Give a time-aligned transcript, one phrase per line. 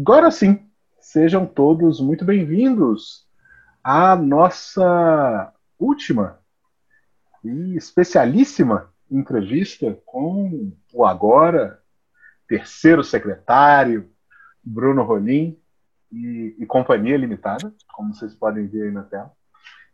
[0.00, 0.64] Agora sim,
[1.00, 3.26] sejam todos muito bem-vindos
[3.82, 6.38] à nossa última
[7.42, 11.82] e especialíssima entrevista com o agora
[12.46, 14.08] terceiro secretário,
[14.62, 15.60] Bruno Rolim
[16.12, 19.32] e, e Companhia Limitada, como vocês podem ver aí na tela.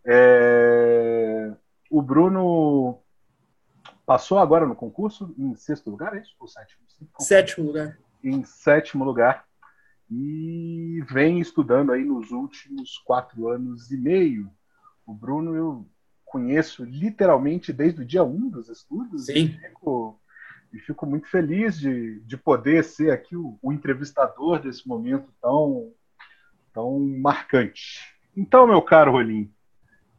[0.05, 1.51] É...
[1.91, 3.01] O Bruno
[4.05, 6.37] passou agora no concurso em sexto lugar, é isso?
[6.39, 6.83] Ou sétimo?
[7.21, 7.99] Sétimo lugar.
[8.23, 9.47] Em sétimo lugar
[10.11, 14.51] e vem estudando aí nos últimos quatro anos e meio.
[15.07, 15.89] O Bruno eu
[16.25, 19.27] conheço literalmente desde o dia um dos estudos.
[19.27, 19.45] Sim.
[19.45, 20.21] E fico,
[20.73, 25.93] e fico muito feliz de, de poder ser aqui o, o entrevistador desse momento tão,
[26.73, 28.01] tão marcante.
[28.37, 29.53] Então, meu caro Rolim,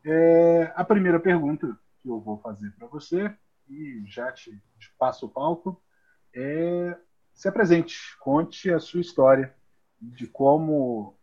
[0.03, 3.33] é, a primeira pergunta que eu vou fazer para você,
[3.67, 5.81] e já te, te passo o palco,
[6.33, 6.97] é
[7.33, 9.53] se apresente, conte a sua história
[10.15, 11.13] de como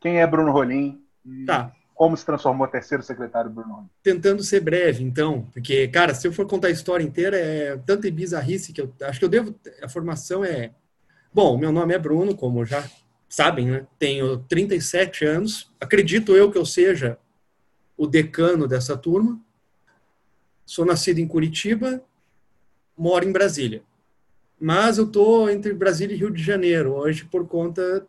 [0.00, 1.00] quem é Bruno Rolim
[1.46, 1.72] Tá.
[1.94, 3.90] como se transformou terceiro secretário Bruno Rolim.
[4.02, 8.10] Tentando ser breve, então, porque, cara, se eu for contar a história inteira, é tanta
[8.10, 9.54] bizarrice que eu acho que eu devo.
[9.82, 10.72] A formação é.
[11.32, 12.84] Bom, meu nome é Bruno, como já
[13.28, 13.86] sabem, né?
[13.98, 15.72] Tenho 37 anos.
[15.80, 17.18] Acredito eu que eu seja
[17.96, 19.40] o decano dessa turma.
[20.66, 22.02] Sou nascido em Curitiba,
[22.96, 23.82] moro em Brasília.
[24.64, 28.06] Mas eu tô entre Brasília e Rio de Janeiro hoje por conta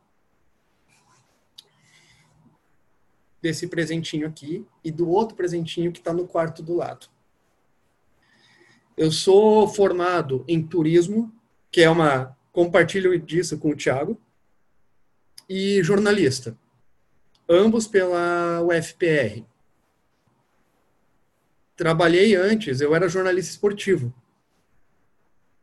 [3.42, 7.08] desse presentinho aqui e do outro presentinho que está no quarto do lado.
[8.96, 11.34] Eu sou formado em turismo,
[11.72, 14.16] que é uma compartilho disso com o Thiago,
[15.50, 16.56] e jornalista,
[17.50, 19.44] ambos pela UFPR.
[21.76, 24.14] Trabalhei antes, eu era jornalista esportivo.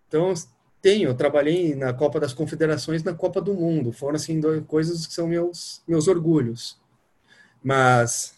[0.09, 0.35] Então,
[0.81, 3.93] tenho, trabalhei na Copa das Confederações, na Copa do Mundo.
[3.93, 6.79] Foram assim coisas que são meus meus orgulhos.
[7.63, 8.35] Mas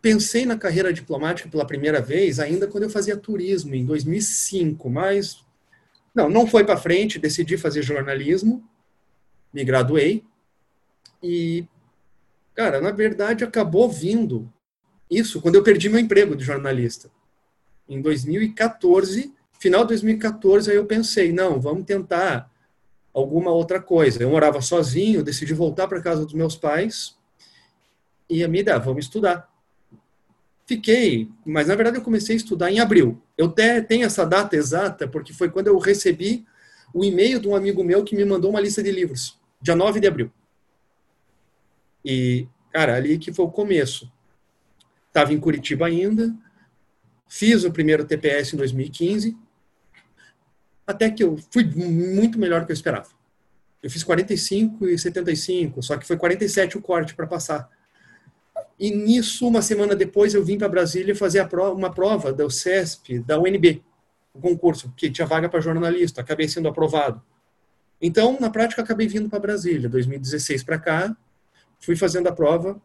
[0.00, 5.44] pensei na carreira diplomática pela primeira vez ainda quando eu fazia turismo em 2005, mas
[6.12, 8.68] não, não foi para frente, decidi fazer jornalismo,
[9.54, 10.24] me graduei
[11.22, 11.64] e
[12.54, 14.52] cara, na verdade acabou vindo
[15.08, 17.10] isso quando eu perdi meu emprego de jornalista.
[17.88, 19.32] Em 2014,
[19.62, 22.50] final de 2014, aí eu pensei, não, vamos tentar
[23.14, 24.20] alguma outra coisa.
[24.20, 27.16] Eu morava sozinho, decidi voltar para casa dos meus pais
[28.28, 29.48] e a minha ideia, vamos estudar.
[30.66, 33.22] Fiquei, mas na verdade eu comecei a estudar em abril.
[33.38, 36.44] Eu até tenho essa data exata porque foi quando eu recebi
[36.92, 40.00] o e-mail de um amigo meu que me mandou uma lista de livros, dia 9
[40.00, 40.32] de abril.
[42.04, 44.10] E, cara, ali que foi o começo.
[45.06, 46.34] Estava em Curitiba ainda,
[47.28, 49.36] fiz o primeiro TPS em 2015,
[50.86, 53.08] até que eu fui muito melhor do que eu esperava.
[53.82, 57.68] Eu fiz 45 e 75, só que foi 47 o corte para passar.
[58.78, 63.20] E nisso, uma semana depois, eu vim para Brasília fazer prova, uma prova da UCESP,
[63.20, 63.82] da UNB,
[64.34, 67.22] o concurso, que tinha vaga para jornalista, acabei sendo aprovado.
[68.00, 71.16] Então, na prática, acabei vindo para Brasília, 2016 para cá,
[71.80, 72.80] fui fazendo a prova,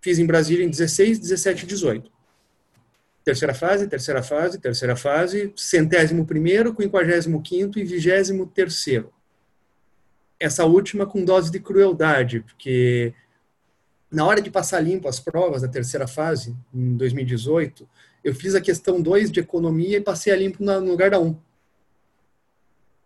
[0.00, 2.10] fiz em Brasília em 16, 17 e 18.
[3.24, 9.12] Terceira fase, terceira fase, terceira fase, centésimo primeiro, quinquagésimo quinto e vigésimo terceiro.
[10.38, 13.14] Essa última com dose de crueldade, porque
[14.10, 17.88] na hora de passar limpo as provas da terceira fase, em 2018,
[18.24, 21.26] eu fiz a questão 2 de economia e passei a limpo no lugar da 1.
[21.26, 21.36] Um.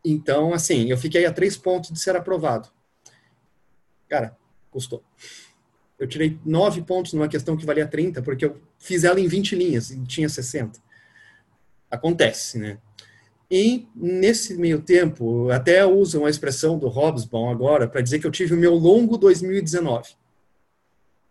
[0.04, 2.68] Então, assim, eu fiquei a três pontos de ser aprovado.
[4.08, 4.36] Cara,
[4.70, 5.02] custou.
[5.98, 9.54] Eu tirei nove pontos numa questão que valia 30, porque eu fiz ela em 20
[9.54, 10.80] linhas e tinha 60.
[11.90, 12.78] Acontece, né?
[13.50, 18.30] E nesse meio tempo, até usam a expressão do Hobsbawm agora para dizer que eu
[18.30, 20.14] tive o meu longo 2019.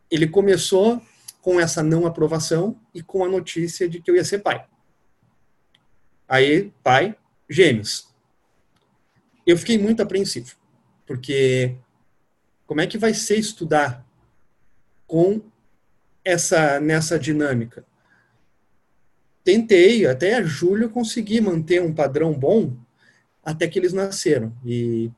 [0.09, 1.01] Ele começou
[1.41, 4.65] com essa não aprovação e com a notícia de que eu ia ser pai.
[6.27, 7.17] Aí, pai,
[7.49, 8.07] gêmeos.
[9.45, 10.55] Eu fiquei muito apreensivo,
[11.05, 11.75] porque
[12.65, 14.07] como é que vai ser estudar
[15.13, 15.39] com
[16.25, 17.85] essa nessa dinâmica.
[19.43, 22.75] Tentei, até a julho consegui manter um padrão bom
[23.45, 24.51] até que eles nasceram.
[24.65, 25.11] E,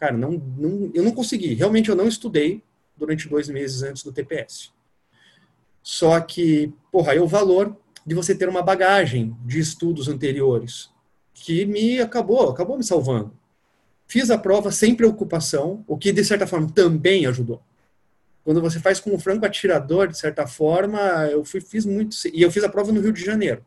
[0.00, 1.52] cara, não, não, eu não consegui.
[1.52, 2.62] Realmente eu não estudei
[2.96, 4.72] durante dois meses antes do TPS.
[5.82, 7.76] Só que, porra, aí o valor
[8.06, 10.88] de você ter uma bagagem de estudos anteriores
[11.34, 13.38] que me acabou, acabou me salvando.
[14.06, 17.60] Fiz a prova sem preocupação, o que de certa forma também ajudou
[18.44, 20.98] quando você faz com um franco atirador, de certa forma,
[21.30, 22.14] eu fui, fiz muito.
[22.32, 23.64] E eu fiz a prova no Rio de Janeiro.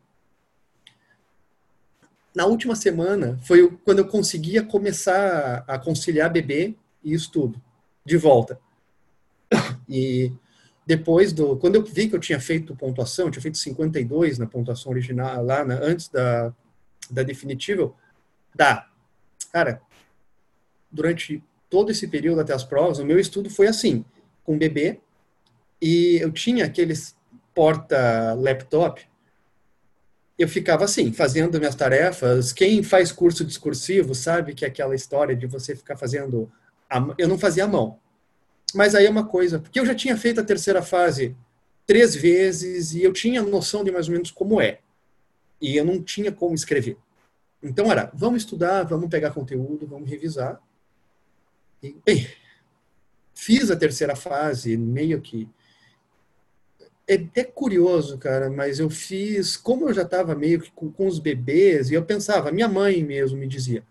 [2.35, 7.61] Na última semana foi quando eu conseguia começar a conciliar bebê e estudo
[8.05, 8.59] de volta.
[9.89, 10.33] E
[10.85, 11.55] depois do.
[11.55, 15.41] Quando eu vi que eu tinha feito pontuação, eu tinha feito 52 na pontuação original,
[15.43, 16.53] lá na, antes da,
[17.09, 17.93] da definitiva,
[18.53, 18.85] dá.
[19.51, 19.81] Cara,
[20.91, 24.03] durante todo esse período até as provas, o meu estudo foi assim,
[24.47, 24.99] com bebê,
[25.79, 27.15] e eu tinha aqueles
[27.53, 29.05] porta-laptop,
[30.39, 32.53] eu ficava assim, fazendo minhas tarefas.
[32.53, 36.49] Quem faz curso discursivo sabe que é aquela história de você ficar fazendo.
[36.89, 37.13] A...
[37.17, 37.99] Eu não fazia a mão.
[38.73, 41.35] Mas aí é uma coisa, porque eu já tinha feito a terceira fase
[41.85, 44.79] três vezes e eu tinha noção de mais ou menos como é.
[45.59, 46.97] E eu não tinha como escrever.
[47.63, 50.61] Então era, vamos estudar, vamos pegar conteúdo, vamos revisar.
[51.81, 52.27] E, bem,
[53.37, 55.47] fiz a terceira fase, meio que
[57.07, 61.07] é até curioso, cara, mas eu fiz, como eu já estava meio que com, com,
[61.07, 63.85] os bebês, e eu pensava, minha mãe mesmo me dizia,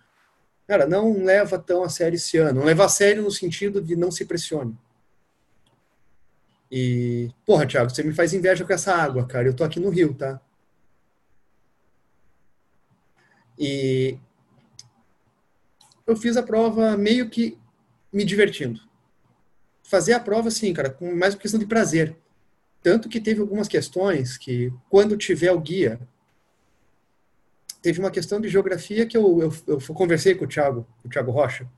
[0.67, 3.95] cara, não leva tão a sério esse ano, não leva a sério no sentido de
[3.95, 4.77] não se pressione.
[6.71, 9.91] E, porra, Thiago, você me faz inveja com essa água, cara, eu tô aqui no
[9.91, 10.41] Rio, tá?
[13.57, 14.19] E
[16.05, 17.57] eu fiz a prova meio que
[18.13, 18.87] me divertindo.
[19.89, 22.17] Fazer a prova, assim, cara, com mais uma questão de prazer
[22.87, 25.99] tanto que teve algumas questões que, quando tiver o guia,
[27.83, 31.33] teve uma questão de geografia que eu, eu, eu conversei com o Thiago, o Thiago
[31.33, 31.69] Rocha,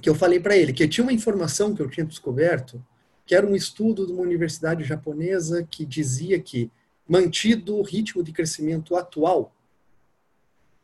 [0.00, 2.80] que eu falei para ele que tinha uma informação que eu tinha descoberto,
[3.26, 6.70] que era um estudo de uma universidade japonesa que dizia que,
[7.08, 9.52] mantido o ritmo de crescimento atual,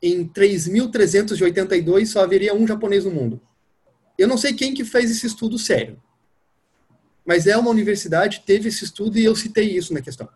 [0.02, 3.40] em 3.382 só haveria um japonês no mundo.
[4.18, 6.00] Eu não sei quem que fez esse estudo sério,
[7.24, 10.28] mas é uma universidade, teve esse estudo e eu citei isso na questão.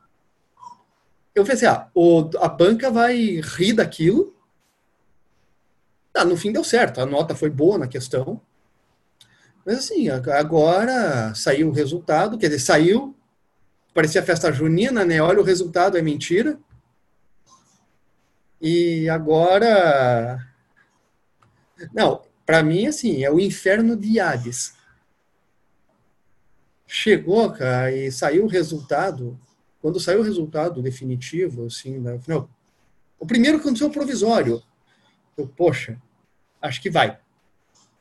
[1.34, 4.34] Eu pensei, ah, o, a banca vai rir daquilo.
[6.14, 8.40] Ah, no fim deu certo, a nota foi boa na questão.
[9.64, 13.14] Mas assim, agora saiu o resultado, quer dizer, saiu,
[13.92, 15.20] parecia festa junina, né?
[15.20, 16.58] Olha o resultado, é mentira.
[18.60, 20.38] E agora.
[21.92, 24.74] Não, para mim, assim, é o inferno de Hades
[26.86, 29.38] chegou, cara, e saiu o resultado,
[29.82, 32.48] quando saiu o resultado definitivo, assim, né, não,
[33.18, 34.62] o primeiro aconteceu o provisório.
[35.36, 36.00] Eu, poxa,
[36.60, 37.18] acho que vai.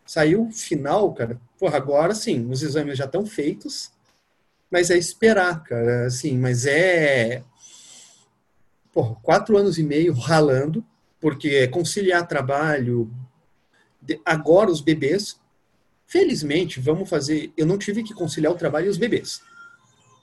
[0.06, 1.40] Saiu o final, cara.
[1.58, 3.92] Porra, agora sim, os exames já estão feitos,
[4.70, 7.44] mas é esperar, cara, assim, mas é
[8.94, 10.86] porra, quatro anos e meio ralando,
[11.20, 13.12] porque é conciliar trabalho,
[14.26, 15.40] agora os bebês,
[16.08, 17.52] Felizmente, vamos fazer.
[17.58, 19.42] Eu não tive que conciliar o trabalho e os bebês,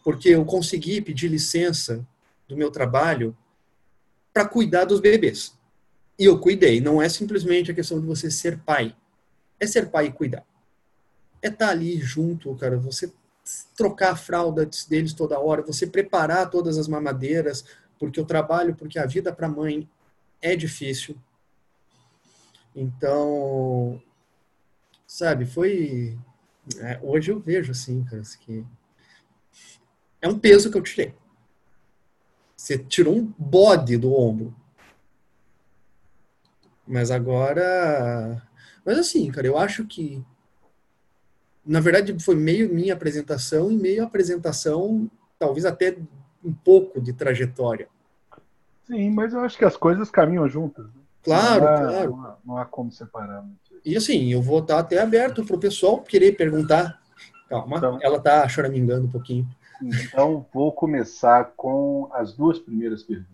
[0.04, 2.06] porque eu consegui pedir licença
[2.48, 3.36] do meu trabalho
[4.32, 5.58] para cuidar dos bebês.
[6.18, 6.80] E eu cuidei.
[6.80, 8.94] Não é simplesmente a questão de você ser pai,
[9.58, 10.46] é ser pai e cuidar.
[11.42, 12.78] É estar tá ali junto, cara.
[12.78, 13.12] Você
[13.76, 17.64] trocar a fralda deles toda hora, você preparar todas as mamadeiras,
[17.98, 19.88] porque eu trabalho, porque a vida para mãe
[20.40, 21.16] é difícil.
[22.74, 24.00] Então,
[25.06, 26.18] sabe, foi.
[26.78, 28.64] É, hoje eu vejo assim, cara, que
[30.20, 31.14] é um peso que eu tirei.
[32.56, 34.54] Você tirou um bode do ombro.
[36.86, 38.40] Mas agora.
[38.84, 40.24] Mas assim, cara, eu acho que.
[41.64, 45.96] Na verdade, foi meio minha apresentação e meio apresentação, talvez até
[46.42, 47.88] um pouco de trajetória.
[48.84, 50.86] Sim, mas eu acho que as coisas caminham juntas.
[50.86, 51.01] Né?
[51.22, 52.10] Claro, não há, claro.
[52.10, 53.44] Não há, não há como separar.
[53.84, 57.00] E assim, eu vou estar até aberto para o pessoal querer perguntar.
[57.48, 59.48] Calma, então, ela está choramingando um pouquinho.
[59.82, 63.32] Então, vou começar com as duas primeiras perguntas.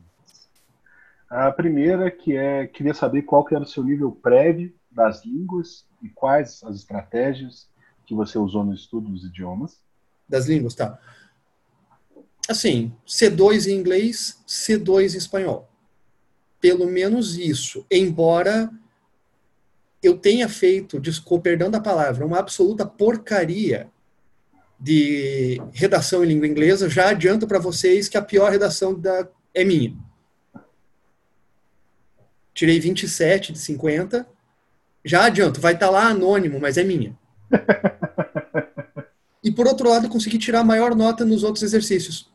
[1.29, 5.87] A primeira, que é, queria saber qual que era o seu nível prévio das línguas
[6.03, 7.69] e quais as estratégias
[8.07, 9.79] que você usou no estudo dos idiomas.
[10.27, 10.99] Das línguas, tá.
[12.49, 15.69] Assim, C2 em inglês, C2 em espanhol.
[16.61, 17.87] Pelo menos isso.
[17.91, 18.71] Embora
[20.03, 23.89] eu tenha feito, desculpa, perdão da palavra, uma absoluta porcaria
[24.79, 29.65] de redação em língua inglesa, já adianto para vocês que a pior redação da, é
[29.65, 29.97] minha.
[32.55, 34.27] Tirei 27 de 50.
[35.05, 37.17] Já adianto, vai estar tá lá anônimo, mas é minha.
[39.43, 42.31] e por outro lado, consegui tirar a maior nota nos outros exercícios.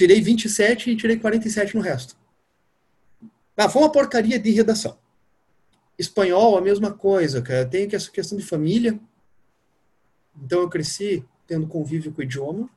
[0.00, 2.16] Tirei 27 e tirei 47 no resto.
[3.54, 4.96] Ah, foi uma porcaria de redação.
[5.98, 7.66] Espanhol, a mesma coisa, cara.
[7.66, 8.98] Tem essa questão de família.
[10.42, 12.70] Então eu cresci tendo convívio com o idioma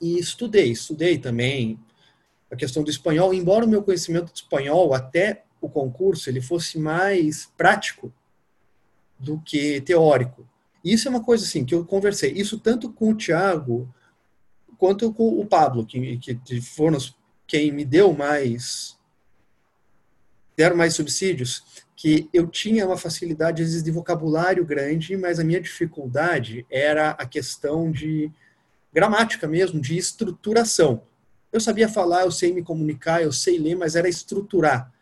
[0.00, 1.78] e estudei, estudei também
[2.50, 6.78] a questão do espanhol, embora o meu conhecimento de espanhol até o concurso ele fosse
[6.78, 8.10] mais prático
[9.18, 10.48] do que teórico.
[10.82, 13.94] Isso é uma coisa assim que eu conversei, isso tanto com o Tiago
[14.82, 16.98] quanto com o Pablo, que, que foram
[17.46, 18.98] quem me deu mais
[20.56, 25.44] deram mais subsídios, que eu tinha uma facilidade às vezes de vocabulário grande, mas a
[25.44, 28.28] minha dificuldade era a questão de
[28.92, 31.04] gramática mesmo, de estruturação.
[31.52, 34.92] Eu sabia falar, eu sei me comunicar, eu sei ler, mas era estruturar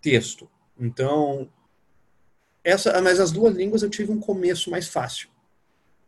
[0.00, 0.48] texto.
[0.78, 1.50] Então,
[2.62, 5.30] essa, mas as duas línguas eu tive um começo mais fácil.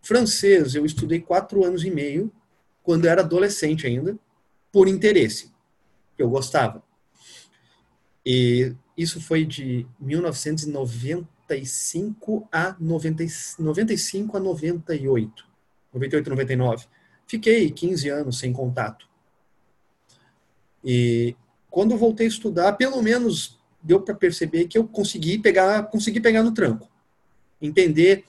[0.00, 2.32] Francês eu estudei quatro anos e meio,
[2.86, 4.16] quando eu era adolescente ainda,
[4.70, 5.50] por interesse.
[6.16, 6.84] Eu gostava.
[8.24, 13.24] E isso foi de 1995 a 90,
[13.58, 15.44] 95 a 98.
[15.92, 16.86] 98, 99.
[17.26, 19.08] Fiquei 15 anos sem contato.
[20.84, 21.34] E
[21.68, 26.44] quando voltei a estudar, pelo menos deu para perceber que eu consegui pegar, consegui pegar
[26.44, 26.88] no tranco.
[27.60, 28.24] Entender.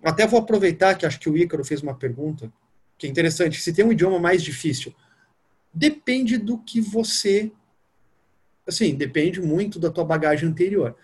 [0.00, 2.52] Até vou aproveitar que acho que o Ícaro fez uma pergunta
[3.00, 3.60] que é interessante.
[3.60, 4.94] Se tem um idioma mais difícil,
[5.72, 7.50] depende do que você
[8.66, 10.94] assim, depende muito da tua bagagem anterior.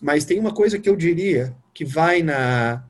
[0.00, 2.84] Mas tem uma coisa que eu diria que vai na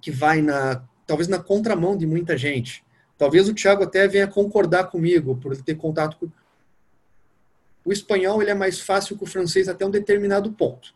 [0.00, 2.82] que vai na talvez na contramão de muita gente.
[3.16, 6.30] Talvez o Thiago até venha concordar comigo por ele ter contato com
[7.84, 10.94] o espanhol ele é mais fácil que o francês até um determinado ponto.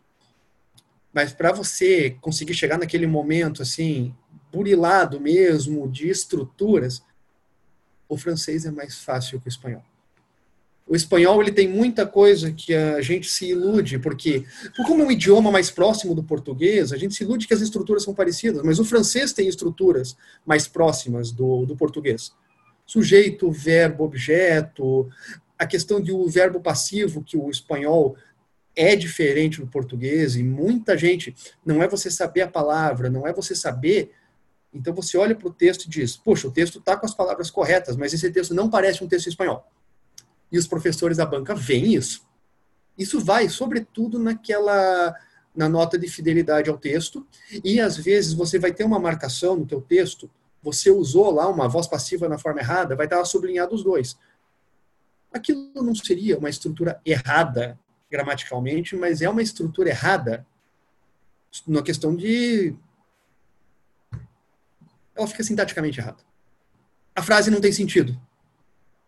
[1.12, 4.14] Mas para você conseguir chegar naquele momento assim,
[4.52, 7.02] burilado mesmo de estruturas,
[8.08, 9.82] o francês é mais fácil que o espanhol.
[10.86, 14.44] O espanhol ele tem muita coisa que a gente se ilude, porque
[14.86, 18.02] como é um idioma mais próximo do português, a gente se ilude que as estruturas
[18.02, 22.32] são parecidas, mas o francês tem estruturas mais próximas do, do português.
[22.86, 25.10] Sujeito, verbo, objeto,
[25.58, 28.16] a questão do verbo passivo, que o espanhol
[28.74, 31.36] é diferente do português, e muita gente,
[31.66, 34.12] não é você saber a palavra, não é você saber
[34.72, 37.50] então você olha para o texto e diz: Poxa, o texto está com as palavras
[37.50, 39.66] corretas, mas esse texto não parece um texto espanhol
[40.50, 42.26] e os professores da banca veem isso.
[42.96, 45.14] Isso vai, sobretudo, naquela
[45.54, 47.26] na nota de fidelidade ao texto,
[47.64, 50.30] e às vezes você vai ter uma marcação no teu texto,
[50.62, 54.16] você usou lá uma voz passiva na forma errada, vai estar sublinhado os dois.
[55.32, 60.46] Aquilo não seria uma estrutura errada gramaticalmente, mas é uma estrutura errada
[61.66, 62.76] na questão de
[65.18, 66.18] ela fica sintaticamente errada.
[67.14, 68.18] A frase não tem sentido.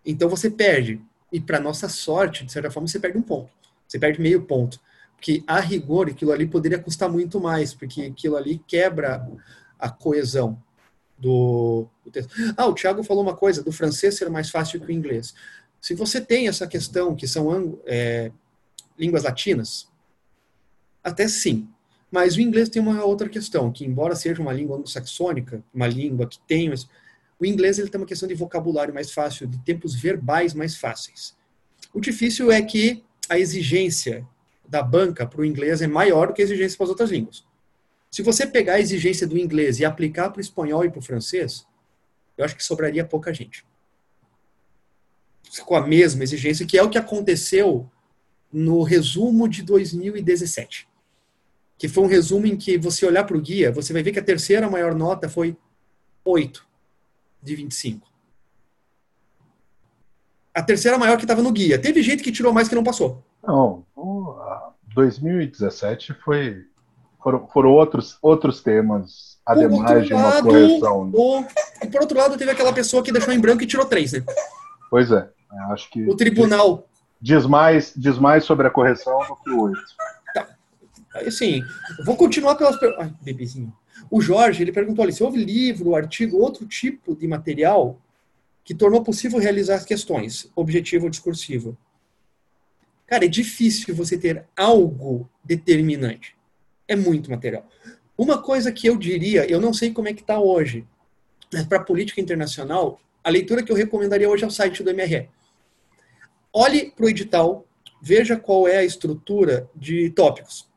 [0.05, 1.00] Então você perde.
[1.33, 3.50] E para nossa sorte, de certa forma, você perde um ponto.
[3.87, 4.81] Você perde meio ponto.
[5.14, 9.26] Porque a rigor, aquilo ali poderia custar muito mais, porque aquilo ali quebra
[9.79, 10.61] a coesão
[11.19, 12.35] do, do texto.
[12.57, 15.35] Ah, o Tiago falou uma coisa, do francês ser mais fácil que o inglês.
[15.81, 18.33] Se você tem essa questão, que são é,
[18.99, 19.88] línguas latinas,
[21.05, 21.69] até sim.
[22.11, 26.26] Mas o inglês tem uma outra questão, que embora seja uma língua anglo-saxônica, uma língua
[26.26, 26.69] que tem
[27.40, 31.35] o inglês ele tem uma questão de vocabulário mais fácil, de tempos verbais mais fáceis.
[31.93, 34.29] O difícil é que a exigência
[34.69, 37.45] da banca para o inglês é maior do que a exigência para as outras línguas.
[38.11, 41.02] Se você pegar a exigência do inglês e aplicar para o espanhol e para o
[41.02, 41.67] francês,
[42.37, 43.64] eu acho que sobraria pouca gente.
[45.64, 47.88] Com a mesma exigência, que é o que aconteceu
[48.52, 50.89] no resumo de 2017.
[51.80, 54.18] Que foi um resumo em que você olhar para o guia, você vai ver que
[54.18, 55.56] a terceira maior nota foi
[56.22, 56.64] 8
[57.42, 58.06] de 25.
[60.54, 61.80] A terceira maior que estava no guia.
[61.80, 63.25] Teve gente que tirou mais que não passou.
[63.42, 63.82] Não,
[64.94, 66.66] 2017 foi
[67.22, 71.04] foram, foram outros, outros temas, ademais de uma lado, correção.
[71.06, 71.12] Né?
[71.14, 71.44] O,
[71.82, 74.22] e por outro lado, teve aquela pessoa que deixou em branco e tirou três, né?
[74.90, 75.28] Pois é,
[75.70, 76.02] acho que.
[76.08, 76.87] O tribunal.
[77.22, 79.80] Diz mais, diz mais sobre a correção do que o oito.
[81.14, 81.62] Assim,
[82.05, 82.76] vou continuar pelas.
[82.99, 83.73] Ai, bebezinho.
[84.11, 88.00] O Jorge, ele perguntou ali, se houve livro, artigo, outro tipo de material
[88.64, 91.76] que tornou possível realizar as questões, objetivo ou discursivo.
[93.07, 96.37] Cara, é difícil você ter algo determinante.
[96.87, 97.67] É muito material.
[98.17, 100.87] Uma coisa que eu diria, eu não sei como é que está hoje,
[101.52, 105.29] mas para política internacional, a leitura que eu recomendaria hoje é o site do MRE.
[106.52, 107.67] Olhe para o edital,
[108.00, 110.70] veja qual é a estrutura de tópicos.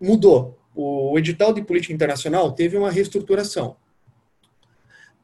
[0.00, 3.76] Mudou o edital de política internacional teve uma reestruturação.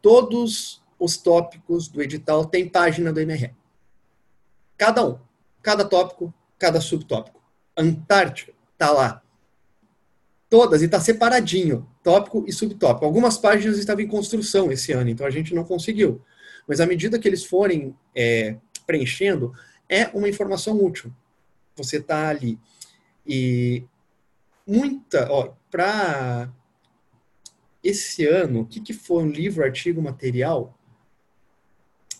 [0.00, 3.54] Todos os tópicos do edital têm página do MRE.
[4.78, 5.18] Cada um.
[5.60, 7.40] Cada tópico, cada subtópico.
[7.76, 9.22] Antártica está lá.
[10.48, 13.04] Todas, e está separadinho, tópico e subtópico.
[13.04, 16.20] Algumas páginas estavam em construção esse ano, então a gente não conseguiu.
[16.66, 19.52] Mas à medida que eles forem é, preenchendo,
[19.88, 21.12] é uma informação útil.
[21.76, 22.58] você está ali.
[23.26, 23.84] E
[24.66, 26.52] muita, ó, para
[27.82, 30.78] esse ano, o que, que foi um livro, artigo, material?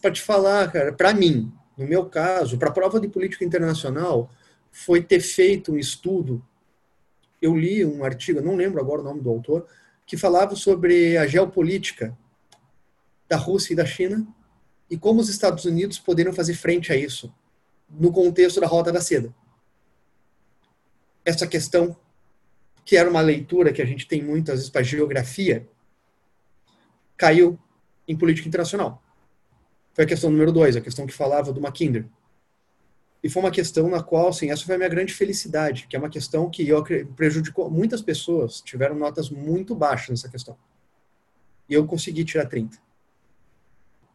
[0.01, 4.31] Para te falar, cara, para mim, no meu caso, para a prova de política internacional,
[4.71, 6.45] foi ter feito um estudo.
[7.41, 9.67] Eu li um artigo, não lembro agora o nome do autor,
[10.07, 12.17] que falava sobre a geopolítica
[13.29, 14.27] da Rússia e da China
[14.91, 17.33] e como os Estados Unidos poderiam fazer frente a isso
[17.89, 19.35] no contexto da Rota da Seda.
[21.25, 21.97] Essa questão,
[22.85, 25.69] que era uma leitura que a gente tem muitas vezes para geografia,
[27.17, 27.59] caiu
[28.07, 29.03] em política internacional.
[29.95, 32.07] Foi a questão número dois, a questão que falava do Mackinder.
[33.23, 35.99] E foi uma questão na qual, assim, essa foi a minha grande felicidade, que é
[35.99, 36.83] uma questão que eu
[37.15, 40.57] prejudicou muitas pessoas, tiveram notas muito baixas nessa questão.
[41.69, 42.77] E eu consegui tirar 30.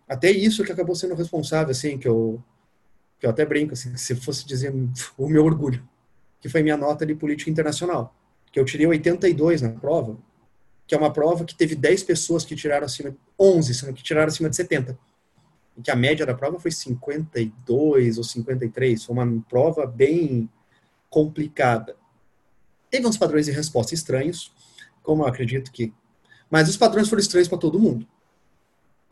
[0.09, 2.43] Até isso que acabou sendo responsável, assim, que eu,
[3.17, 4.73] que eu até brinco, assim, se fosse dizer
[5.17, 5.87] o meu orgulho,
[6.41, 8.13] que foi minha nota de política internacional,
[8.57, 10.17] que eu tirei 82 na prova,
[10.87, 14.29] que é uma prova que teve 10 pessoas que tiraram acima, 11, sendo que tiraram
[14.29, 14.97] acima de 70
[15.77, 20.49] em que a média da prova foi 52 ou 53, foi uma prova bem
[21.07, 21.95] complicada.
[22.89, 24.51] Teve uns padrões de resposta estranhos,
[25.03, 25.93] como eu acredito que.
[26.49, 28.07] Mas os padrões foram estranhos para todo mundo.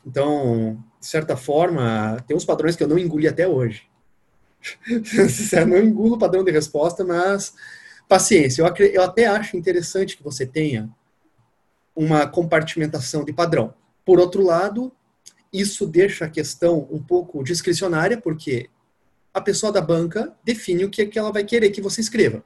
[0.03, 3.87] Então, de certa forma, tem uns padrões que eu não engoli até hoje.
[5.53, 7.53] eu não engulo o padrão de resposta, mas
[8.07, 8.61] paciência.
[8.61, 10.89] Eu, eu até acho interessante que você tenha
[11.95, 13.73] uma compartimentação de padrão.
[14.05, 14.91] Por outro lado,
[15.51, 18.69] isso deixa a questão um pouco discricionária, porque
[19.33, 22.43] a pessoa da banca define o que, é que ela vai querer que você escreva.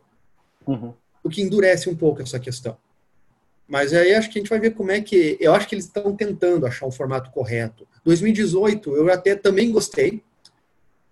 [0.66, 0.94] Uhum.
[1.24, 2.78] O que endurece um pouco essa questão.
[3.68, 5.38] Mas aí acho que a gente vai ver como é que.
[5.39, 7.88] Eu acho que eles estão tentando achar um formato correto.
[8.04, 10.24] 2018, eu até também gostei.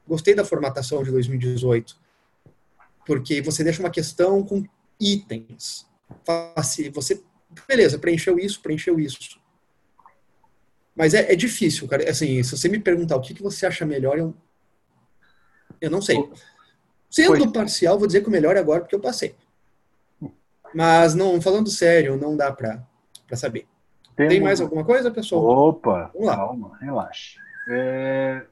[0.08, 1.96] Gostei da formatação de 2018.
[3.08, 4.66] Porque você deixa uma questão com
[5.00, 5.88] itens.
[6.94, 7.24] Você,
[7.66, 9.40] beleza, preencheu isso, preencheu isso.
[10.94, 12.10] Mas é, é, difícil, cara.
[12.10, 14.36] Assim, se você me perguntar o que, que você acha melhor, eu,
[15.80, 16.18] eu não sei.
[17.10, 17.52] Sendo Foi.
[17.52, 19.34] parcial, vou dizer que o melhor é agora porque eu passei.
[20.76, 22.86] Mas não, falando sério, não dá pra,
[23.26, 23.66] pra saber.
[24.18, 25.44] Tem, tem mais alguma coisa, pessoal?
[25.46, 26.36] Opa, Vamos lá.
[26.36, 27.40] calma, relaxa.
[27.70, 28.46] É,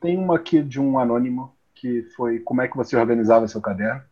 [0.00, 4.02] tem uma aqui de um anônimo que foi como é que você organizava seu caderno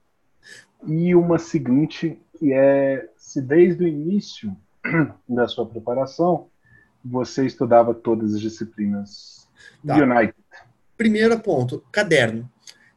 [0.87, 4.57] e uma seguinte que é se desde o início
[5.29, 6.49] da sua preparação
[7.05, 9.49] você estudava todas as disciplinas
[9.87, 9.97] tá.
[9.97, 10.35] United?
[10.97, 12.51] Primeiro ponto, caderno.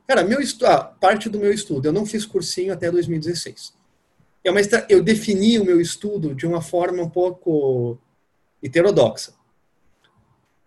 [0.07, 0.65] Cara, meu estu...
[0.65, 3.73] Ah, parte do meu estudo, eu não fiz cursinho até 2016.
[4.43, 4.85] É uma estra...
[4.89, 7.99] Eu defini o meu estudo de uma forma um pouco
[8.63, 9.33] heterodoxa.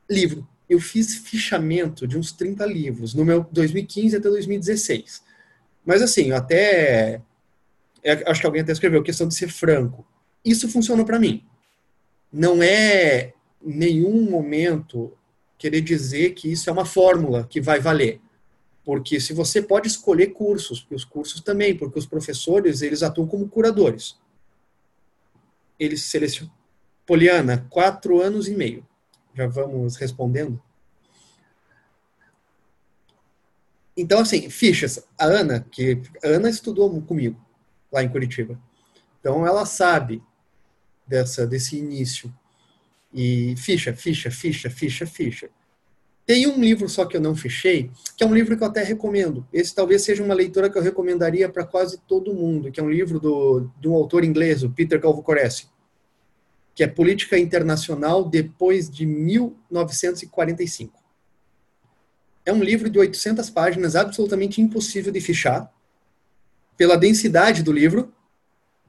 [0.08, 0.46] Livro.
[0.68, 5.22] Eu fiz fichamento de uns 30 livros, no meu 2015 até 2016.
[5.84, 7.20] Mas assim, até.
[8.02, 10.06] É, acho que alguém até escreveu, questão de ser franco.
[10.44, 11.44] Isso funcionou para mim
[12.34, 15.12] não é nenhum momento
[15.56, 18.20] querer dizer que isso é uma fórmula que vai valer.
[18.84, 23.28] Porque se você pode escolher cursos, e os cursos também, porque os professores, eles atuam
[23.28, 24.18] como curadores.
[25.78, 26.52] Eles selecionam.
[27.06, 28.84] Poliana, quatro anos e meio.
[29.34, 30.62] Já vamos respondendo?
[33.96, 35.04] Então, assim, fichas.
[35.18, 37.40] A Ana, que a Ana estudou comigo
[37.92, 38.58] lá em Curitiba.
[39.20, 40.22] Então, ela sabe
[41.06, 42.32] dessa desse início.
[43.12, 45.48] E ficha, ficha, ficha, ficha, ficha.
[46.26, 48.82] Tem um livro só que eu não fechei, que é um livro que eu até
[48.82, 49.46] recomendo.
[49.52, 52.88] Esse talvez seja uma leitura que eu recomendaria para quase todo mundo, que é um
[52.88, 55.68] livro do, de um autor inglês, o Peter Calvocoressi,
[56.74, 61.02] que é Política Internacional depois de 1945.
[62.44, 65.72] É um livro de 800 páginas, absolutamente impossível de fichar,
[66.76, 68.12] pela densidade do livro,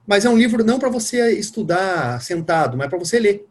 [0.06, 3.48] mas é um livro não para você estudar sentado, mas para você ler.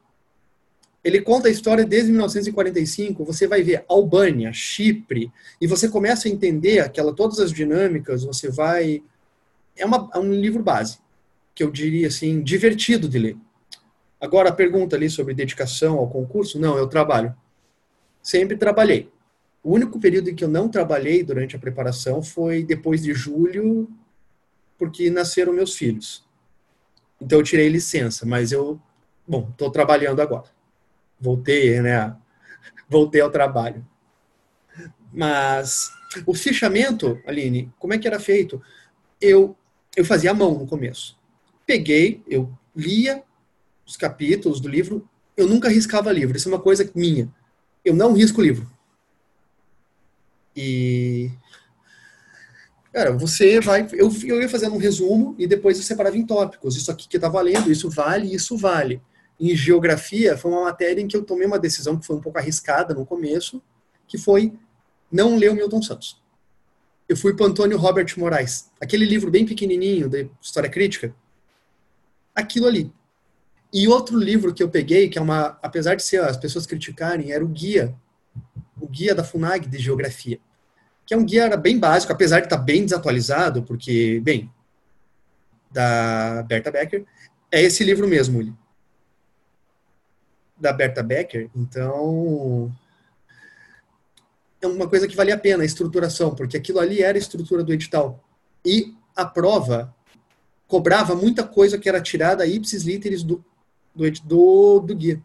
[1.03, 3.25] Ele conta a história desde 1945.
[3.25, 8.25] Você vai ver Albânia, Chipre, e você começa a entender aquela todas as dinâmicas.
[8.25, 9.03] Você vai
[9.77, 10.99] é, uma, é um livro base
[11.55, 13.37] que eu diria assim divertido de ler.
[14.25, 17.37] Agora a pergunta ali sobre dedicação ao concurso, não, eu trabalho.
[18.23, 19.13] Sempre trabalhei.
[19.63, 23.87] O único período em que eu não trabalhei durante a preparação foi depois de julho,
[24.79, 26.25] porque nasceram meus filhos.
[27.21, 28.81] Então eu tirei licença, mas eu,
[29.29, 30.49] bom, estou trabalhando agora.
[31.21, 32.17] Voltei, né?
[32.89, 33.87] Voltei ao trabalho.
[35.13, 35.91] Mas
[36.25, 38.63] o fichamento, Aline, como é que era feito?
[39.21, 39.55] Eu,
[39.95, 41.15] eu fazia a mão no começo.
[41.67, 43.23] Peguei, eu lia
[43.87, 47.33] os capítulos do livro, eu nunca riscava livro, isso é uma coisa minha.
[47.85, 48.71] Eu não risco livro.
[50.57, 51.31] E
[52.95, 53.89] Cara, você vai.
[53.93, 56.77] Eu, eu ia fazendo um resumo e depois eu separava em tópicos.
[56.77, 59.03] Isso aqui que tá valendo, isso vale, isso vale.
[59.39, 62.39] Em geografia, foi uma matéria em que eu tomei uma decisão que foi um pouco
[62.39, 63.61] arriscada no começo,
[64.07, 64.53] que foi
[65.11, 66.23] não ler o Milton Santos.
[67.09, 71.13] Eu fui para Antônio Robert Moraes, aquele livro bem pequenininho de história crítica.
[72.33, 72.93] Aquilo ali.
[73.75, 77.33] E outro livro que eu peguei, que é uma, apesar de ser as pessoas criticarem,
[77.33, 77.95] era o guia,
[78.81, 80.41] o guia da Funag de geografia
[81.07, 84.51] que é um guia bem básico, apesar de estar bem desatualizado, porque, bem,
[85.71, 87.05] da Berta Becker,
[87.51, 88.57] é esse livro mesmo.
[90.57, 92.75] Da Berta Becker, então
[94.63, 97.63] é uma coisa que valia a pena, a estruturação, porque aquilo ali era a estrutura
[97.63, 98.25] do edital.
[98.65, 99.95] E a prova
[100.67, 103.45] cobrava muita coisa que era tirada ipsis literis do,
[103.95, 105.23] do, do, guia.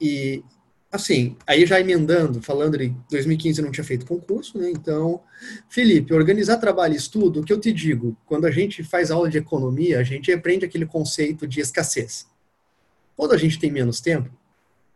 [0.00, 0.42] E
[0.90, 4.70] assim, aí já emendando, falando de 2015 eu não tinha feito concurso, né?
[4.70, 5.20] Então,
[5.68, 9.28] Felipe, organizar trabalho e estudo, o que eu te digo, quando a gente faz aula
[9.28, 12.26] de economia, a gente aprende aquele conceito de escassez.
[13.16, 14.30] Quando a gente tem menos tempo,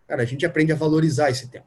[0.06, 1.66] cara, a gente aprende a valorizar esse tempo.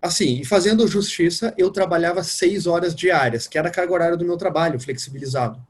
[0.00, 4.24] Assim, e fazendo justiça, eu trabalhava seis horas diárias, que era a carga horária do
[4.24, 5.64] meu trabalho, flexibilizado.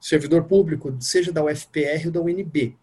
[0.00, 2.76] Servidor público, seja da UFPR ou da UNB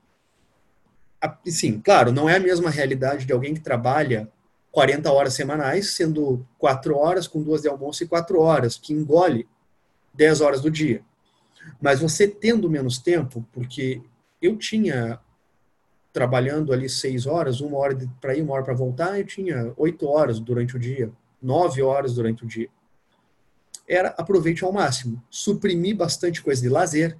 [1.47, 4.30] sim, claro, não é a mesma realidade de alguém que trabalha
[4.71, 9.47] 40 horas semanais, sendo 4 horas com duas de almoço e 4 horas, que engole
[10.13, 11.01] 10 horas do dia.
[11.82, 14.01] Mas você tendo menos tempo, porque
[14.41, 15.19] eu tinha
[16.12, 20.08] trabalhando ali 6 horas, uma hora para ir, uma hora para voltar, eu tinha 8
[20.08, 22.69] horas durante o dia, 9 horas durante o dia.
[23.88, 27.17] Era aproveite ao máximo, suprimir bastante coisa de lazer,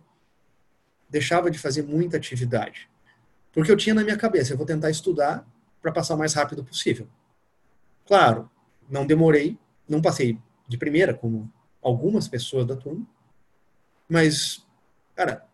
[1.10, 2.90] deixava de fazer muita atividade
[3.56, 5.48] porque eu tinha na minha cabeça, eu vou tentar estudar
[5.82, 7.08] para passar o mais rápido possível.
[8.06, 8.52] Claro,
[8.90, 11.50] não demorei, não passei de primeira, como
[11.82, 13.08] algumas pessoas da turma,
[14.10, 14.68] mas,
[15.16, 15.48] cara,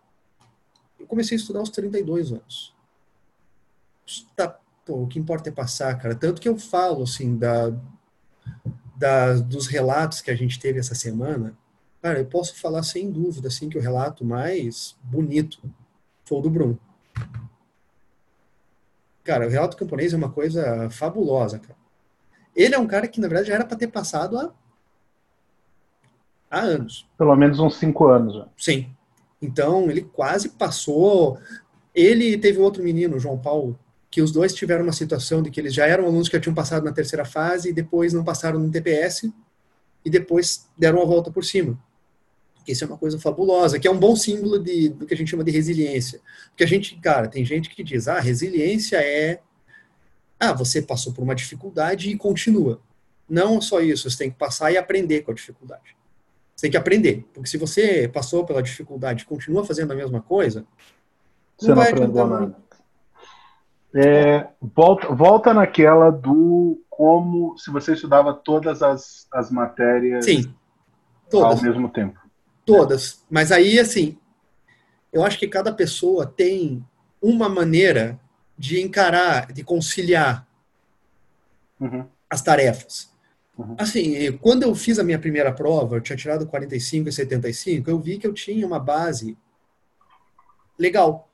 [0.99, 2.75] eu comecei a estudar aos 32 anos.
[4.35, 6.15] Tá, pô, o que importa é passar, cara.
[6.15, 7.69] Tanto que eu falo, assim, da,
[9.47, 11.57] dos relatos que a gente teve essa semana,
[12.01, 15.59] cara, eu posso falar sem dúvida, assim, que o relato mais bonito
[16.25, 16.79] foi o do Bruno.
[19.23, 21.79] Cara, o relato camponês é uma coisa fabulosa, cara.
[22.55, 24.51] Ele é um cara que, na verdade, já era para ter passado há,
[26.49, 27.07] há anos.
[27.17, 28.47] Pelo menos uns cinco anos já.
[28.57, 28.93] Sim.
[29.41, 31.39] Então, ele quase passou.
[31.93, 33.79] Ele teve outro menino, João Paulo,
[34.11, 36.53] que os dois tiveram uma situação de que eles já eram alunos que já tinham
[36.53, 39.31] passado na terceira fase e depois não passaram no TPS
[40.05, 41.79] e depois deram a volta por cima
[42.67, 45.29] isso é uma coisa fabulosa, que é um bom símbolo de, do que a gente
[45.29, 46.21] chama de resiliência.
[46.49, 49.41] Porque a gente, cara, tem gente que diz, ah, resiliência é,
[50.39, 52.81] ah, você passou por uma dificuldade e continua.
[53.27, 55.95] Não só isso, você tem que passar e aprender com a dificuldade.
[56.55, 60.21] Você tem que aprender, porque se você passou pela dificuldade e continua fazendo a mesma
[60.21, 60.65] coisa,
[61.57, 62.55] você não, vai aprendeu nada.
[63.93, 70.53] É, volta, volta naquela do como se você estudava todas as, as matérias Sim,
[71.29, 71.57] todas.
[71.57, 72.19] ao mesmo tempo.
[72.65, 73.25] Todas.
[73.29, 74.17] Mas aí, assim,
[75.11, 76.85] eu acho que cada pessoa tem
[77.21, 78.19] uma maneira
[78.57, 80.47] de encarar, de conciliar
[81.79, 82.05] uhum.
[82.29, 83.11] as tarefas.
[83.57, 83.75] Uhum.
[83.77, 87.99] Assim, quando eu fiz a minha primeira prova, eu tinha tirado 45 e 75, eu
[87.99, 89.37] vi que eu tinha uma base
[90.77, 91.27] legal.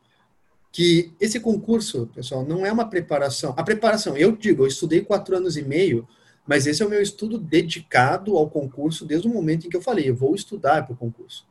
[0.77, 3.53] Que esse concurso, pessoal, não é uma preparação.
[3.57, 6.07] A preparação, eu digo, eu estudei quatro anos e meio
[6.47, 9.81] mas esse é o meu estudo dedicado ao concurso desde o momento em que eu
[9.81, 11.45] falei, eu vou estudar para o concurso.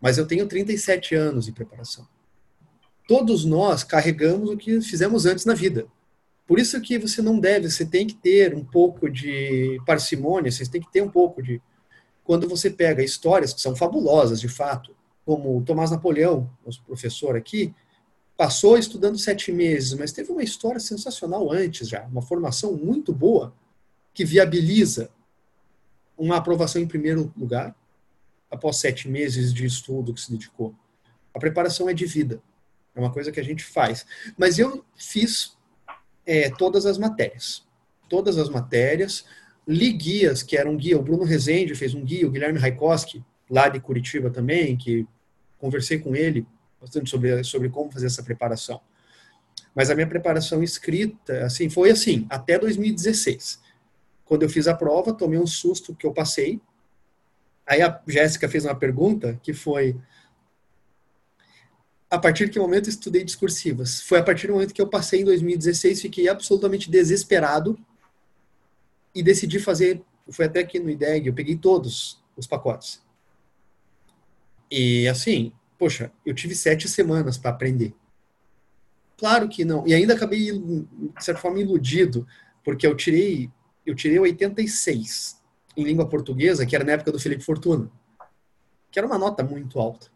[0.00, 2.08] Mas eu tenho 37 anos de preparação.
[3.06, 5.86] Todos nós carregamos o que fizemos antes na vida.
[6.46, 10.66] Por isso que você não deve, você tem que ter um pouco de parcimônia, você
[10.66, 11.60] tem que ter um pouco de.
[12.24, 14.94] Quando você pega histórias que são fabulosas, de fato,
[15.26, 17.74] como Tomás Napoleão, nosso professor aqui,
[18.36, 23.54] passou estudando sete meses, mas teve uma história sensacional antes já, uma formação muito boa
[24.14, 25.10] que viabiliza
[26.16, 27.74] uma aprovação em primeiro lugar,
[28.50, 30.74] após sete meses de estudo que se dedicou.
[31.34, 32.42] A preparação é de vida,
[32.94, 34.04] é uma coisa que a gente faz.
[34.36, 35.56] Mas eu fiz
[36.26, 37.66] é, todas as matérias,
[38.08, 39.24] todas as matérias,
[39.66, 43.24] li guias, que eram um guia, o Bruno Rezende fez um guia, o Guilherme Raikoski,
[43.48, 45.06] lá de Curitiba também, que
[45.58, 46.46] conversei com ele
[46.82, 48.80] bastante sobre, sobre como fazer essa preparação.
[49.74, 53.58] Mas a minha preparação escrita, assim, foi assim, até 2016.
[54.26, 56.60] Quando eu fiz a prova, tomei um susto que eu passei.
[57.66, 59.96] Aí a Jéssica fez uma pergunta que foi
[62.10, 64.02] a partir de que momento estudei discursivas?
[64.02, 67.78] Foi a partir do momento que eu passei em 2016, fiquei absolutamente desesperado
[69.14, 73.02] e decidi fazer fui até aqui no IDEG, eu peguei todos os pacotes.
[74.70, 77.92] E assim, poxa, eu tive sete semanas para aprender.
[79.18, 79.84] Claro que não.
[79.84, 80.86] E ainda acabei, de
[81.18, 82.24] certa forma, iludido,
[82.62, 83.50] porque eu tirei,
[83.84, 85.42] eu tirei 86
[85.76, 87.90] em língua portuguesa, que era na época do Felipe Fortuna,
[88.92, 90.06] que era uma nota muito alta.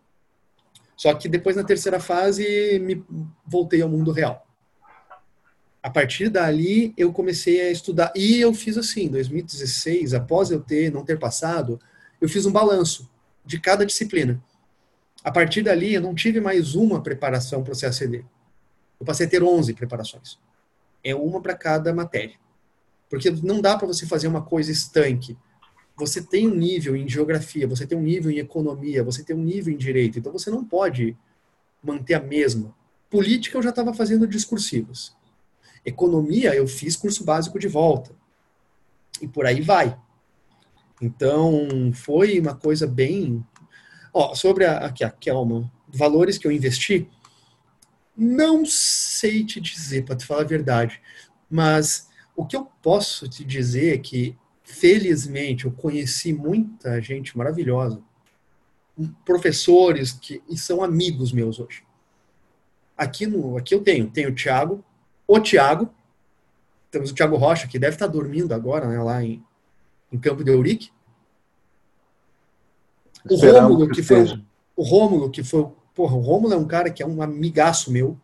[0.96, 3.04] Só que depois, na terceira fase, me
[3.44, 4.46] voltei ao mundo real.
[5.82, 8.12] A partir dali, eu comecei a estudar.
[8.14, 11.80] E eu fiz assim, em 2016, após eu ter, não ter passado,
[12.20, 13.10] eu fiz um balanço
[13.44, 14.40] de cada disciplina.
[15.26, 18.24] A partir dali, eu não tive mais uma preparação para o CACD.
[19.00, 20.38] Eu passei a ter 11 preparações.
[21.02, 22.36] É uma para cada matéria.
[23.10, 25.36] Porque não dá para você fazer uma coisa estanque.
[25.96, 29.42] Você tem um nível em geografia, você tem um nível em economia, você tem um
[29.42, 30.16] nível em direito.
[30.16, 31.16] Então você não pode
[31.82, 32.72] manter a mesma.
[33.10, 35.12] Política eu já estava fazendo discursivos.
[35.84, 38.12] Economia eu fiz curso básico de volta.
[39.20, 39.98] E por aí vai.
[41.02, 43.44] Então foi uma coisa bem.
[44.18, 47.06] Ó, sobre a, aqui a Kelma, valores que eu investi,
[48.16, 51.02] não sei te dizer, para te falar a verdade,
[51.50, 58.00] mas o que eu posso te dizer é que, felizmente, eu conheci muita gente maravilhosa,
[59.22, 61.84] professores que e são amigos meus hoje.
[62.96, 64.82] Aqui, no, aqui eu tenho, tenho o Tiago,
[65.28, 65.94] o Tiago,
[66.90, 69.44] temos o Tiago Rocha, que deve estar dormindo agora, né, lá em,
[70.10, 70.90] em Campo de Eurique.
[73.30, 74.42] O Rômulo, que, que foi
[74.76, 78.20] o Rômulo, que foi Porra, o Romulo é um cara que é um amigaço meu,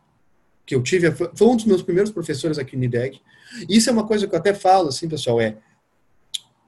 [0.66, 3.22] que eu tive, foi um dos meus primeiros professores aqui no IDEG.
[3.66, 5.56] Isso é uma coisa que eu até falo, assim, pessoal, é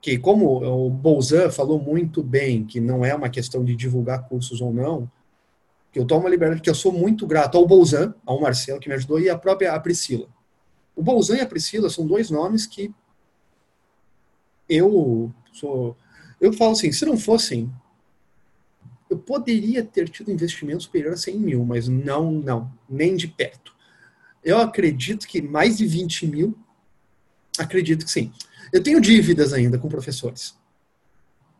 [0.01, 4.63] que como o Bolzan falou muito bem, que não é uma questão de divulgar cursos
[4.63, 5.11] ou não,
[5.93, 8.89] que eu tomo uma liberdade, que eu sou muito grato ao Bolzan, ao Marcelo, que
[8.89, 10.27] me ajudou, e à própria a Priscila.
[10.97, 12.95] O Bolzan e a Priscila são dois nomes que
[14.67, 15.95] eu sou...
[16.41, 17.71] Eu falo assim, se não fossem
[19.15, 23.73] eu poderia ter tido investimento superior a 100 mil, mas não, não, nem de perto.
[24.43, 26.59] Eu acredito que mais de 20 mil,
[27.57, 28.33] acredito que sim.
[28.73, 30.57] Eu tenho dívidas ainda com professores,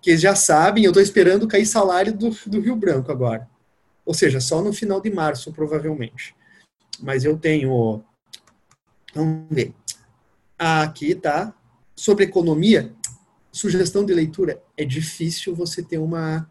[0.03, 3.49] que já sabem, eu estou esperando cair salário do, do Rio Branco agora.
[4.05, 6.35] Ou seja, só no final de março, provavelmente.
[7.01, 8.05] Mas eu tenho.
[9.15, 9.73] Vamos ver.
[10.59, 11.55] Aqui tá.
[11.97, 12.93] Sobre economia,
[13.53, 14.61] sugestão de leitura.
[14.77, 16.51] É difícil você ter uma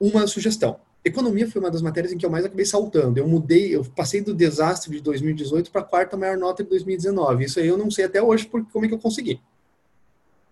[0.00, 0.80] uma sugestão.
[1.04, 3.18] Economia foi uma das matérias em que eu mais acabei saltando.
[3.18, 7.44] Eu mudei, eu passei do desastre de 2018 para a quarta maior nota de 2019.
[7.44, 9.40] Isso aí eu não sei até hoje porque, como é que eu consegui.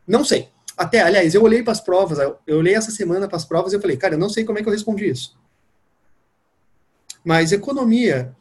[0.07, 0.49] Não sei.
[0.77, 3.77] Até, aliás, eu olhei para as provas, eu olhei essa semana para as provas e
[3.77, 5.37] eu falei, cara, eu não sei como é que eu respondi isso.
[7.25, 8.35] Mas economia,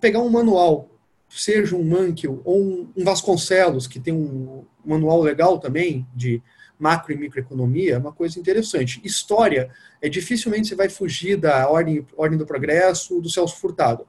[0.00, 0.88] pegar um manual,
[1.28, 6.42] seja um Mankio ou um Vasconcelos, que tem um manual legal também de
[6.78, 9.00] macro e microeconomia é uma coisa interessante.
[9.04, 14.06] História, é dificilmente você vai fugir da ordem, ordem do progresso do Celso Furtado,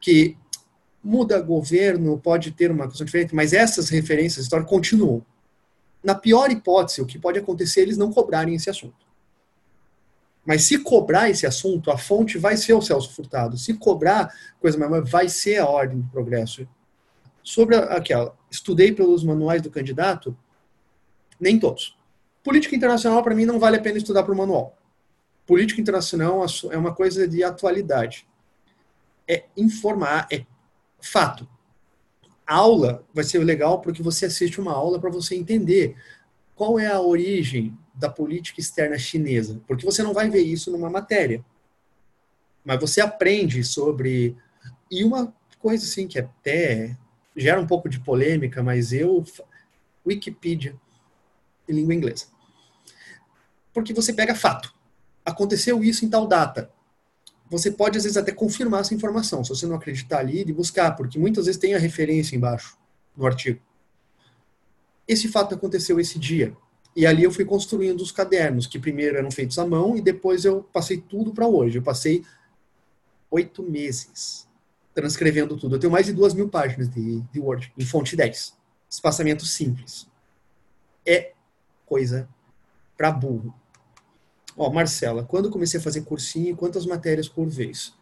[0.00, 0.36] que
[1.02, 5.24] muda governo, pode ter uma questão diferente, mas essas referências históricas continuam.
[6.02, 9.06] Na pior hipótese, o que pode acontecer é eles não cobrarem esse assunto.
[10.44, 13.56] Mas se cobrar esse assunto, a fonte vai ser o Celso Furtado.
[13.56, 16.66] Se cobrar coisa mais, vai ser a ordem do progresso.
[17.42, 20.36] Sobre aquela, estudei pelos manuais do candidato,
[21.42, 21.98] nem todos.
[22.44, 24.78] Política internacional, para mim, não vale a pena estudar para o manual.
[25.44, 28.28] Política internacional é uma coisa de atualidade.
[29.28, 30.46] É informar, é
[31.00, 31.48] fato.
[32.46, 35.96] A aula vai ser legal porque você assiste uma aula para você entender
[36.54, 40.88] qual é a origem da política externa chinesa, porque você não vai ver isso numa
[40.88, 41.44] matéria.
[42.64, 44.36] Mas você aprende sobre.
[44.88, 46.96] E uma coisa assim que até
[47.36, 49.24] gera um pouco de polêmica, mas eu.
[50.04, 50.76] Wikipedia
[51.68, 52.26] em língua inglesa.
[53.72, 54.74] Porque você pega fato.
[55.24, 56.70] Aconteceu isso em tal data.
[57.48, 60.96] Você pode, às vezes, até confirmar essa informação, se você não acreditar ali, de buscar,
[60.96, 62.78] porque muitas vezes tem a referência embaixo
[63.16, 63.60] no artigo.
[65.06, 66.56] Esse fato aconteceu esse dia.
[66.94, 70.44] E ali eu fui construindo os cadernos, que primeiro eram feitos à mão e depois
[70.44, 71.78] eu passei tudo para hoje.
[71.78, 72.24] Eu passei
[73.30, 74.48] oito meses
[74.94, 75.76] transcrevendo tudo.
[75.76, 78.54] Eu tenho mais de duas mil páginas de, de Word, em fonte 10.
[78.88, 80.06] Espaçamento simples.
[81.04, 81.32] É
[81.92, 82.26] coisa
[82.96, 83.54] para burro.
[84.56, 87.92] Ó, Marcela, quando comecei a fazer cursinho, quantas matérias por vez?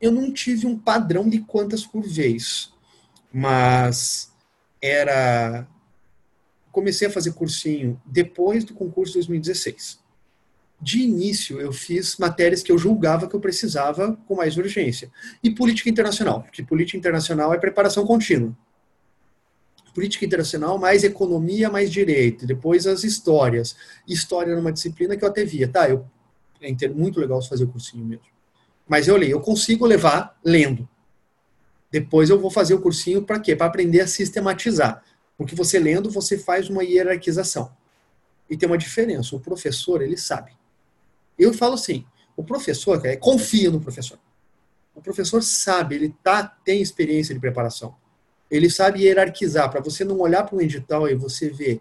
[0.00, 2.72] Eu não tive um padrão de quantas por vez,
[3.30, 4.32] mas
[4.80, 5.68] era
[6.72, 10.02] comecei a fazer cursinho depois do concurso de 2016.
[10.80, 15.10] De início, eu fiz matérias que eu julgava que eu precisava com mais urgência.
[15.42, 18.56] E política internacional, porque política internacional é preparação contínua.
[19.94, 23.76] Política internacional, mais economia, mais direito, depois as histórias.
[24.06, 26.04] História era uma disciplina que eu até via, tá, eu,
[26.60, 28.24] é muito legal fazer o cursinho mesmo.
[28.86, 30.88] Mas eu leio, eu consigo levar lendo.
[31.90, 33.54] Depois eu vou fazer o cursinho para quê?
[33.54, 35.02] Para aprender a sistematizar.
[35.38, 37.72] Porque você lendo, você faz uma hierarquização.
[38.50, 40.52] E tem uma diferença, o professor, ele sabe.
[41.38, 42.04] Eu falo assim,
[42.36, 44.18] o professor, é, confia no professor.
[44.94, 47.94] O professor sabe, ele tá, tem experiência de preparação.
[48.50, 51.80] Ele sabe hierarquizar, para você não olhar para um edital e você ver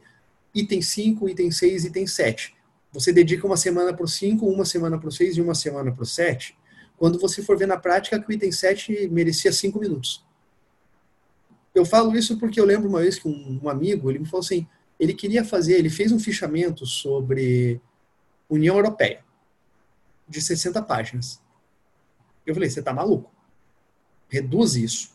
[0.53, 2.55] item 5, item 6, item 7.
[2.91, 5.91] Você dedica uma semana para o 5, uma semana para o 6 e uma semana
[5.91, 6.55] para o 7.
[6.95, 10.23] Quando você for ver na prática que o item 7 merecia 5 minutos.
[11.73, 14.41] Eu falo isso porque eu lembro uma vez que um, um amigo, ele me falou
[14.41, 14.67] assim,
[14.99, 17.81] ele queria fazer, ele fez um fichamento sobre
[18.47, 19.23] União Europeia
[20.27, 21.41] de 60 páginas.
[22.45, 23.31] Eu falei, você tá maluco?
[24.29, 25.13] Reduz isso.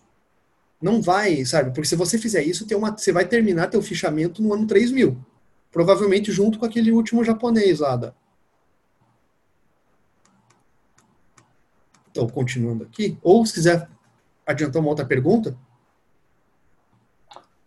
[0.80, 1.70] Não vai, sabe?
[1.70, 5.18] Porque se você fizer isso, tem uma, você vai terminar teu fichamento no ano 3000.
[5.70, 8.14] Provavelmente junto com aquele último japonês lá da.
[12.10, 13.18] Então, continuando aqui.
[13.22, 13.88] Ou se quiser
[14.46, 15.56] adiantar uma outra pergunta.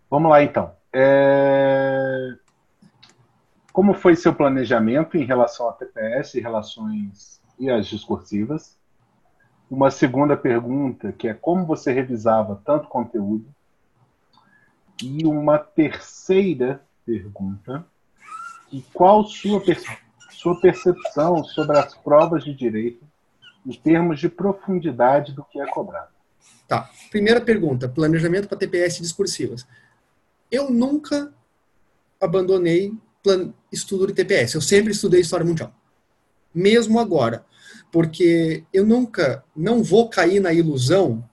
[0.10, 0.76] Vamos lá, então.
[0.92, 2.36] É...
[3.72, 8.81] Como foi seu planejamento em relação a TPS relações e as discursivas?
[9.72, 13.46] Uma segunda pergunta, que é como você revisava tanto conteúdo?
[15.02, 17.86] E uma terceira pergunta,
[18.70, 19.64] e qual sua,
[20.30, 23.02] sua percepção sobre as provas de direito
[23.66, 26.12] em termos de profundidade do que é cobrado?
[26.68, 26.90] Tá.
[27.10, 29.66] Primeira pergunta, planejamento para TPS discursivas.
[30.52, 31.34] Eu nunca
[32.20, 32.94] abandonei
[33.72, 34.56] estudo de TPS.
[34.56, 35.74] Eu sempre estudei História Mundial.
[36.54, 37.46] Mesmo agora.
[37.92, 41.24] Porque eu nunca, não vou cair na ilusão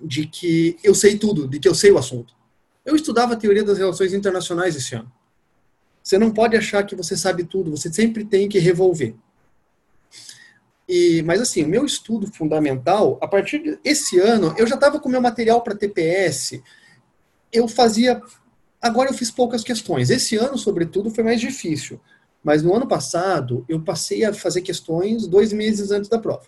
[0.00, 2.34] de que eu sei tudo, de que eu sei o assunto.
[2.84, 5.10] Eu estudava a teoria das relações internacionais esse ano.
[6.02, 9.14] Você não pode achar que você sabe tudo, você sempre tem que revolver.
[10.86, 15.08] E, mas assim, o meu estudo fundamental, a partir desse ano, eu já estava com
[15.08, 16.62] meu material para TPS,
[17.50, 18.20] eu fazia.
[18.82, 20.10] Agora eu fiz poucas questões.
[20.10, 21.98] Esse ano, sobretudo, foi mais difícil.
[22.44, 26.44] Mas no ano passado, eu passei a fazer questões dois meses antes da prova.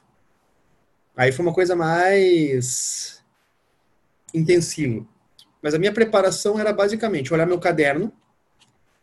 [1.16, 3.24] Aí foi uma coisa mais
[4.34, 5.06] intensiva.
[5.62, 8.12] Mas a minha preparação era basicamente olhar meu caderno,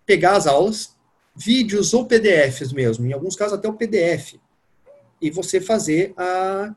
[0.05, 0.95] pegar as aulas,
[1.35, 4.35] vídeos ou PDFs mesmo, em alguns casos até o PDF,
[5.19, 6.75] e você fazer a.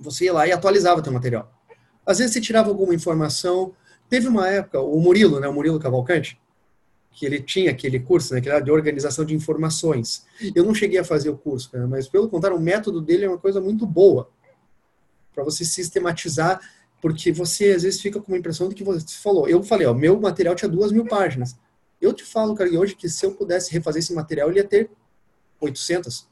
[0.00, 1.48] Você ia lá e atualizava o teu material.
[2.04, 3.72] Às vezes você tirava alguma informação,
[4.12, 6.38] Teve uma época, o Murilo, né, o Murilo Cavalcante,
[7.12, 10.24] que ele tinha aquele curso, né, que era de organização de informações.
[10.54, 13.28] Eu não cheguei a fazer o curso, né, mas pelo contrário, o método dele é
[13.28, 14.30] uma coisa muito boa
[15.34, 16.60] para você sistematizar,
[17.00, 19.48] porque você às vezes fica com uma impressão de que você falou.
[19.48, 21.56] Eu falei, ó, meu material tinha duas mil páginas.
[22.00, 24.90] Eu te falo, cara, hoje que se eu pudesse refazer esse material, ele ia ter
[25.60, 26.26] 800.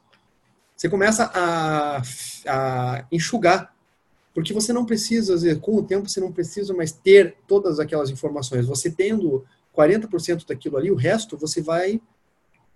[0.75, 2.01] Você começa a,
[2.47, 3.73] a enxugar
[4.33, 8.65] porque você não precisa, com o tempo, você não precisa mais ter todas aquelas informações.
[8.65, 12.01] Você tendo 40% daquilo ali, o resto você vai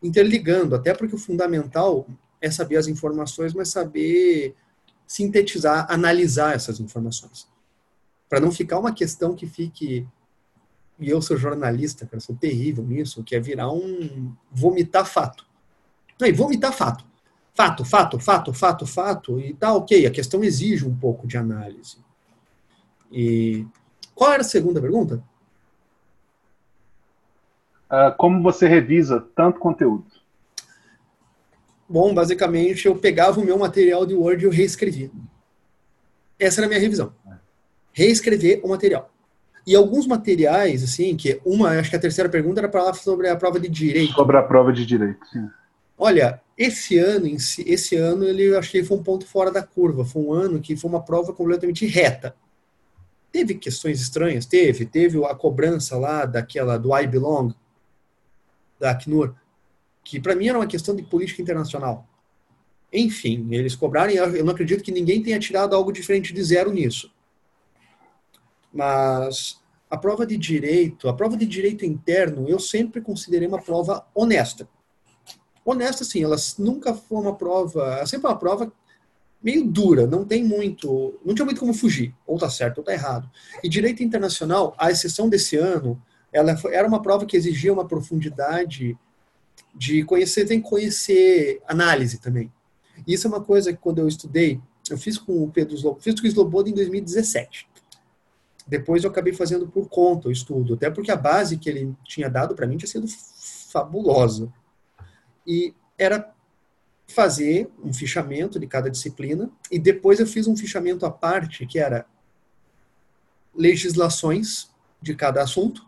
[0.01, 2.07] interligando, até porque o fundamental
[2.41, 4.55] é saber as informações, mas saber
[5.07, 7.47] sintetizar, analisar essas informações.
[8.29, 10.07] Para não ficar uma questão que fique.
[10.99, 14.33] E eu sou jornalista, cara, sou terrível nisso, que é virar um.
[14.51, 15.45] vomitar fato.
[16.21, 17.05] E vomitar fato
[17.55, 21.97] fato, fato, fato, fato, fato, e tá ok, a questão exige um pouco de análise.
[23.09, 23.65] E
[24.13, 25.23] qual era a segunda pergunta?
[27.95, 30.03] Uh, como você revisa tanto conteúdo?
[31.87, 35.09] Bom, basicamente eu pegava o meu material de Word e eu reescrevia.
[36.37, 37.13] Essa era a minha revisão.
[37.93, 39.09] Reescrever o material.
[39.65, 43.29] E alguns materiais, assim, que uma, acho que a terceira pergunta era para falar sobre
[43.29, 44.11] a prova de direito.
[44.11, 45.47] Sobre a prova de direito, sim.
[45.97, 50.03] Olha, esse ano, esse ano ele eu achei que foi um ponto fora da curva.
[50.03, 52.35] Foi um ano que foi uma prova completamente reta.
[53.31, 57.53] Teve questões estranhas, teve, teve a cobrança lá daquela do I Belong
[58.79, 59.35] da Acnur,
[60.03, 62.07] que para mim era uma questão de política internacional.
[62.91, 67.11] Enfim, eles cobraram, eu não acredito que ninguém tenha tirado algo diferente de zero nisso.
[68.71, 69.59] Mas
[69.89, 74.67] a prova de direito, a prova de direito interno, eu sempre considerei uma prova honesta
[75.65, 78.71] honesta, assim, elas nunca foi uma prova, é sempre uma prova
[79.41, 82.93] meio dura, não tem muito, não tinha muito como fugir, ou tá certo ou tá
[82.93, 83.29] errado.
[83.63, 86.01] E direito internacional, à exceção desse ano,
[86.35, 88.97] ela foi, era uma prova que exigia uma profundidade
[89.73, 92.51] de conhecer, tem que conhecer análise também.
[93.07, 94.59] Isso é uma coisa que quando eu estudei,
[94.89, 97.69] eu fiz com o Pedro Sloboda, fiz com o Sloboda em 2017.
[98.67, 102.29] Depois eu acabei fazendo por conta o estudo, até porque a base que ele tinha
[102.29, 103.07] dado para mim tinha sido
[103.69, 104.51] fabulosa.
[105.47, 106.33] E era
[107.07, 111.79] fazer um fichamento de cada disciplina e depois eu fiz um fichamento à parte que
[111.79, 112.05] era
[113.55, 114.69] legislações
[115.01, 115.85] de cada assunto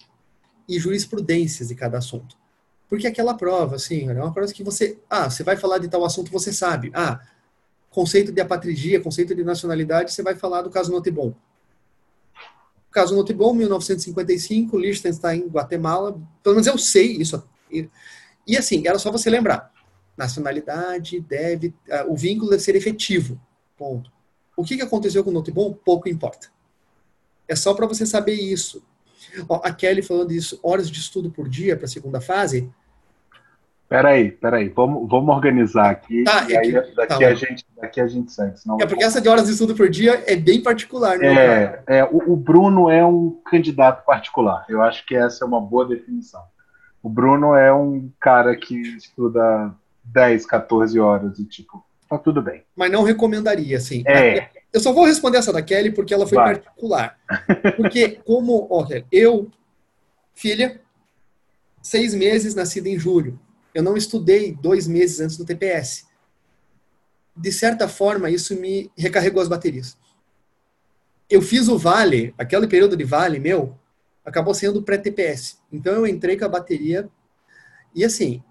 [0.67, 2.37] e jurisprudências de cada assunto.
[2.89, 6.03] Porque aquela prova, assim, é uma prova que você, ah, você vai falar de tal
[6.05, 6.91] assunto, você sabe.
[6.93, 7.19] Ah,
[7.89, 11.33] conceito de apatridia, conceito de nacionalidade, você vai falar do caso Notebon.
[12.91, 17.43] Caso Notebon, 1955, Liechtenstein, Guatemala, pelo menos eu sei isso.
[17.71, 17.89] E,
[18.45, 19.71] e assim, era só você lembrar.
[20.15, 23.39] Nacionalidade deve, uh, o vínculo deve ser efetivo.
[23.77, 24.11] Ponto.
[24.55, 25.73] O que, que aconteceu com o Notebon?
[25.73, 26.49] Pouco importa.
[27.47, 28.83] É só para você saber isso.
[29.47, 32.69] Ó, a Kelly falando isso, horas de estudo por dia para a segunda fase.
[33.89, 36.23] Peraí, peraí, vamos, vamos organizar aqui.
[36.25, 38.59] Tá, e é aí, que, daqui, tá a gente, daqui a gente segue.
[38.59, 41.27] Senão é porque essa de horas de estudo por dia é bem particular, né?
[41.27, 44.65] É, é o, o, Bruno é um candidato particular.
[44.67, 46.43] Eu acho que essa é uma boa definição.
[47.01, 49.73] O Bruno é um cara que estuda
[50.03, 52.63] 10, 14 horas e tipo, tá tudo bem.
[52.75, 54.03] Mas não recomendaria, assim.
[54.05, 54.49] É.
[54.73, 56.55] Eu só vou responder essa da Kelly porque ela foi Vai.
[56.55, 57.19] particular.
[57.77, 59.49] Porque, como, ó, eu,
[60.35, 60.81] filha,
[61.81, 63.39] seis meses, nascida em julho,
[63.73, 66.05] eu não estudei dois meses antes do TPS.
[67.35, 69.97] De certa forma, isso me recarregou as baterias.
[71.29, 73.77] Eu fiz o vale, aquele período de vale meu,
[74.25, 75.59] acabou sendo pré-TPS.
[75.71, 77.09] Então eu entrei com a bateria
[77.95, 78.43] e assim,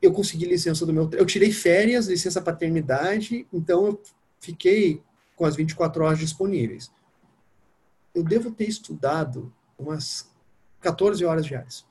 [0.00, 1.08] eu consegui licença do meu.
[1.12, 4.02] Eu tirei férias, licença paternidade, então eu
[4.40, 5.02] fiquei
[5.36, 6.90] com as 24 horas disponíveis.
[8.14, 10.28] Eu devo ter estudado umas
[10.80, 11.84] 14 horas diárias.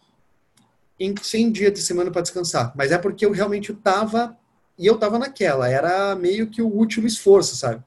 [0.99, 2.73] Em 100 dias de semana para descansar.
[2.75, 4.35] Mas é porque eu realmente estava.
[4.77, 5.69] E eu estava naquela.
[5.69, 7.83] Era meio que o último esforço, sabe?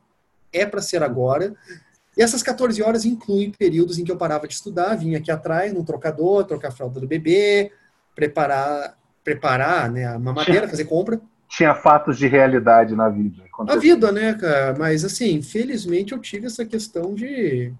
[0.53, 1.55] É para ser agora.
[2.17, 5.73] E essas 14 horas incluem períodos em que eu parava de estudar, vinha aqui atrás
[5.73, 7.73] no trocador, trocar a fralda do bebê,
[8.15, 13.45] preparar, preparar né, a mamadeira, fazer compra tinha fatos de realidade na vida.
[13.67, 14.77] A vida, né, cara?
[14.79, 17.73] Mas, assim, felizmente eu tive essa questão de,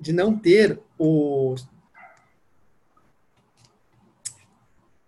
[0.00, 1.54] de não ter o.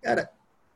[0.01, 0.31] Cara,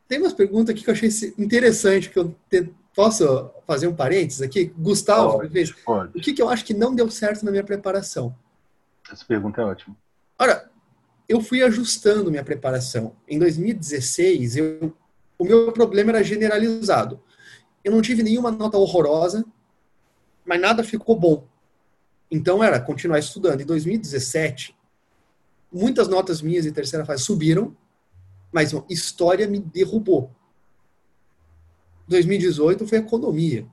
[0.08, 2.74] tem umas perguntas aqui que eu achei interessante, que eu te...
[2.94, 4.66] posso fazer um parênteses aqui?
[4.78, 6.18] Gustavo, pode, pode.
[6.18, 8.36] o que, que eu acho que não deu certo na minha preparação?
[9.12, 9.96] Essa pergunta é ótima.
[10.38, 10.70] Ora,
[11.30, 13.16] eu fui ajustando minha preparação.
[13.28, 14.96] Em 2016, eu
[15.38, 17.20] o meu problema era generalizado.
[17.84, 19.46] Eu não tive nenhuma nota horrorosa,
[20.46, 21.48] mas nada ficou bom.
[22.30, 23.62] Então era continuar estudando.
[23.62, 24.76] Em 2017,
[25.72, 27.76] muitas notas minhas de terceira fase subiram,
[28.52, 30.32] mas história me derrubou.
[32.08, 33.68] 2018 foi economia.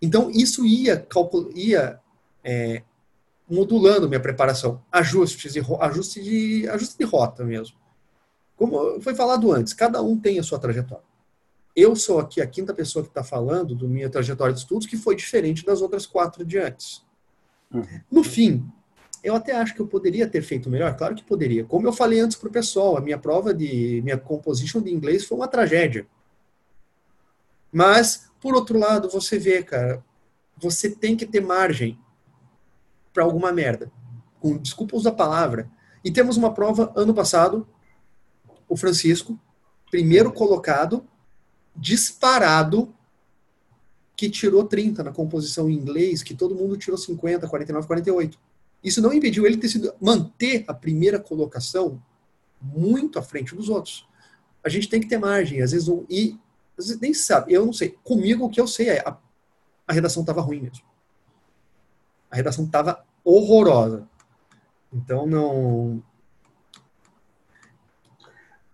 [0.00, 1.06] Então isso ia,
[1.54, 2.00] ia
[2.42, 2.82] é,
[3.48, 7.76] modulando minha preparação, ajustes de, ajuste de ajuste de rota mesmo.
[8.56, 11.04] Como foi falado antes, cada um tem a sua trajetória.
[11.74, 14.96] Eu sou aqui a quinta pessoa que está falando do minha trajetória de estudos, que
[14.96, 17.04] foi diferente das outras quatro de antes.
[17.72, 18.00] Uhum.
[18.10, 18.64] No fim,
[19.24, 21.64] eu até acho que eu poderia ter feito melhor, claro que poderia.
[21.64, 25.24] Como eu falei antes para o pessoal, a minha prova de minha composition de inglês
[25.24, 26.06] foi uma tragédia.
[27.72, 30.04] Mas, por outro lado, você vê, cara,
[30.56, 31.98] você tem que ter margem
[33.12, 33.90] para alguma merda.
[34.38, 35.68] Com, desculpa usar a palavra.
[36.04, 37.66] E temos uma prova ano passado
[38.68, 39.38] o Francisco,
[39.90, 41.06] primeiro colocado,
[41.76, 42.94] disparado,
[44.16, 48.38] que tirou 30 na composição em inglês, que todo mundo tirou 50, 49, 48.
[48.82, 52.00] Isso não impediu ele ter sido manter a primeira colocação
[52.60, 54.06] muito à frente dos outros.
[54.62, 56.38] A gente tem que ter margem, às vezes, e
[56.78, 57.96] às vezes nem sabe, eu não sei.
[58.02, 59.16] Comigo o que eu sei é a,
[59.86, 60.84] a redação estava ruim mesmo.
[62.30, 64.08] A redação estava horrorosa.
[64.92, 66.02] Então não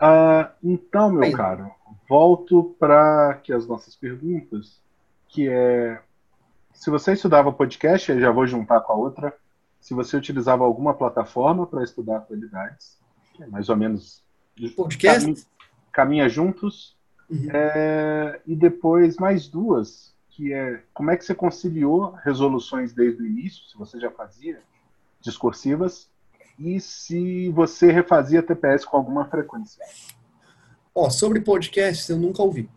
[0.00, 1.70] ah, então, meu Bem, caro,
[2.08, 4.80] volto para que as nossas perguntas,
[5.28, 6.00] que é
[6.72, 9.36] se você estudava podcast, eu já vou juntar com a outra.
[9.78, 12.98] Se você utilizava alguma plataforma para estudar atualidades,
[13.34, 14.24] que é mais ou menos
[14.74, 15.44] podcast, caminha,
[15.92, 16.96] caminha juntos.
[17.28, 17.48] Uhum.
[17.52, 23.26] É, e depois mais duas, que é como é que você conciliou resoluções desde o
[23.26, 24.62] início, se você já fazia
[25.20, 26.10] discursivas,
[26.60, 29.84] e se você refazia TPS com alguma frequência.
[30.94, 32.68] Ó, sobre podcasts eu nunca ouvi.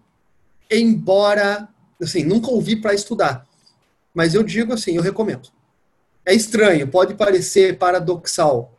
[0.71, 1.67] Embora,
[2.01, 3.45] assim, nunca ouvi para estudar.
[4.13, 5.49] Mas eu digo assim, eu recomendo.
[6.25, 8.73] É estranho, pode parecer paradoxal,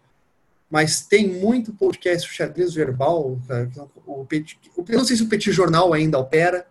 [0.70, 3.38] mas tem muito podcast xadrez verbal.
[4.06, 6.66] O Petit, eu não sei se o Petit Jornal ainda opera.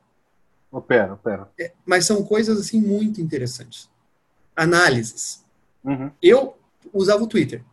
[0.72, 1.48] Opera, opera.
[1.60, 3.88] É, mas são coisas assim muito interessantes.
[4.56, 5.44] Análises
[5.84, 6.12] Uhum.
[6.22, 6.58] Eu
[6.94, 7.64] usava o Twitter.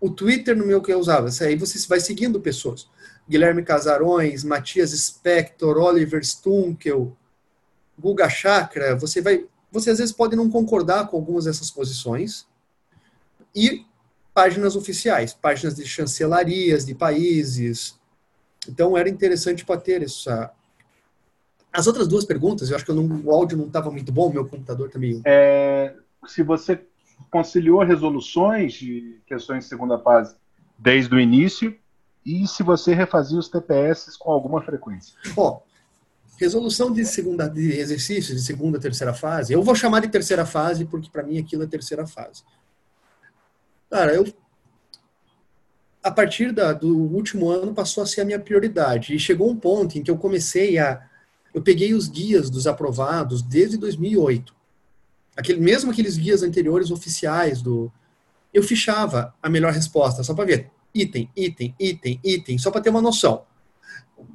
[0.00, 1.28] O Twitter no meu que eu usava.
[1.42, 2.88] Aí você vai seguindo pessoas.
[3.28, 7.16] Guilherme Casarões, Matias Spector, Oliver Stunkel,
[7.98, 8.94] Guga Chakra.
[8.96, 9.46] Você vai.
[9.72, 12.46] Você às vezes pode não concordar com algumas dessas posições.
[13.54, 13.84] E
[14.36, 17.98] páginas oficiais, páginas de chancelarias de países.
[18.68, 20.52] Então era interessante para ter essa.
[21.72, 24.30] As outras duas perguntas, eu acho que eu não, o áudio não estava muito bom,
[24.30, 25.20] meu computador também.
[25.24, 25.94] É,
[26.26, 26.86] se você
[27.30, 30.36] conciliou resoluções de questões de segunda fase
[30.78, 31.76] desde o início
[32.24, 35.14] e se você refazia os TPS com alguma frequência.
[35.36, 35.60] Ó,
[36.36, 39.52] resolução de segunda de exercícios de segunda, terceira fase.
[39.52, 42.42] Eu vou chamar de terceira fase porque para mim aquilo é terceira fase.
[43.90, 44.26] Cara, eu
[46.02, 49.56] a partir da, do último ano passou a ser a minha prioridade e chegou um
[49.56, 51.04] ponto em que eu comecei a
[51.52, 54.55] eu peguei os guias dos aprovados desde 2008
[55.36, 57.92] aquele, mesmo aqueles guias anteriores oficiais do.
[58.52, 60.70] Eu fichava a melhor resposta, só para ver.
[60.94, 63.44] Item, item, item, item, só para ter uma noção.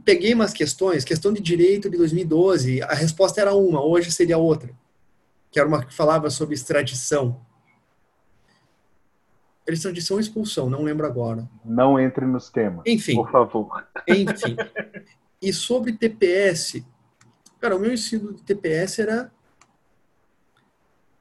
[0.06, 4.70] Peguei umas questões, questão de direito de 2012, a resposta era uma, hoje seria outra.
[5.50, 7.42] Que era uma que falava sobre extradição.
[9.68, 11.50] Extradição ou expulsão, não lembro agora.
[11.66, 12.84] Não entre nos temas.
[12.86, 13.16] Enfim.
[13.16, 13.88] Por favor.
[14.08, 14.56] Enfim.
[15.42, 16.84] E sobre TPS,
[17.60, 19.32] cara, o meu ensino de TPS era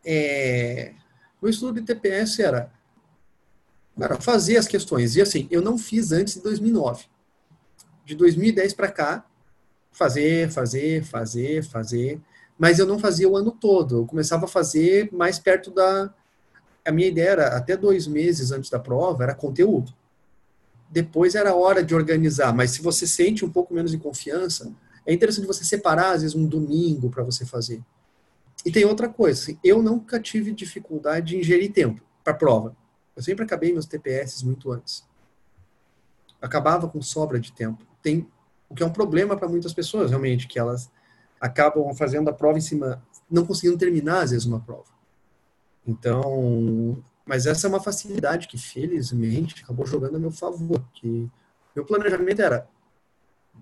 [0.04, 0.94] é,
[1.40, 2.72] o estudo de TPS era,
[3.98, 5.16] era fazer as questões.
[5.16, 7.04] E assim, eu não fiz antes de 2009.
[8.04, 9.26] De 2010 para cá,
[9.92, 12.20] fazer, fazer, fazer, fazer.
[12.58, 13.98] Mas eu não fazia o ano todo.
[13.98, 16.12] Eu começava a fazer mais perto da.
[16.84, 19.92] A minha ideia era, até dois meses antes da prova, era conteúdo.
[20.90, 22.54] Depois era hora de organizar.
[22.54, 24.72] Mas se você sente um pouco menos de confiança,
[25.06, 27.82] é interessante você separar, às vezes, um domingo para você fazer.
[28.64, 32.76] E tem outra coisa, assim, eu nunca tive dificuldade de ingerir tempo para prova.
[33.16, 35.04] Eu sempre acabei meus TPS muito antes.
[36.40, 37.84] Acabava com sobra de tempo.
[38.02, 38.28] Tem
[38.68, 40.90] o que é um problema para muitas pessoas, realmente, que elas
[41.40, 44.90] acabam fazendo a prova em cima, não conseguindo terminar às vezes uma prova.
[45.86, 51.30] Então, mas essa é uma facilidade que felizmente acabou jogando a meu favor, que
[51.74, 52.68] meu planejamento era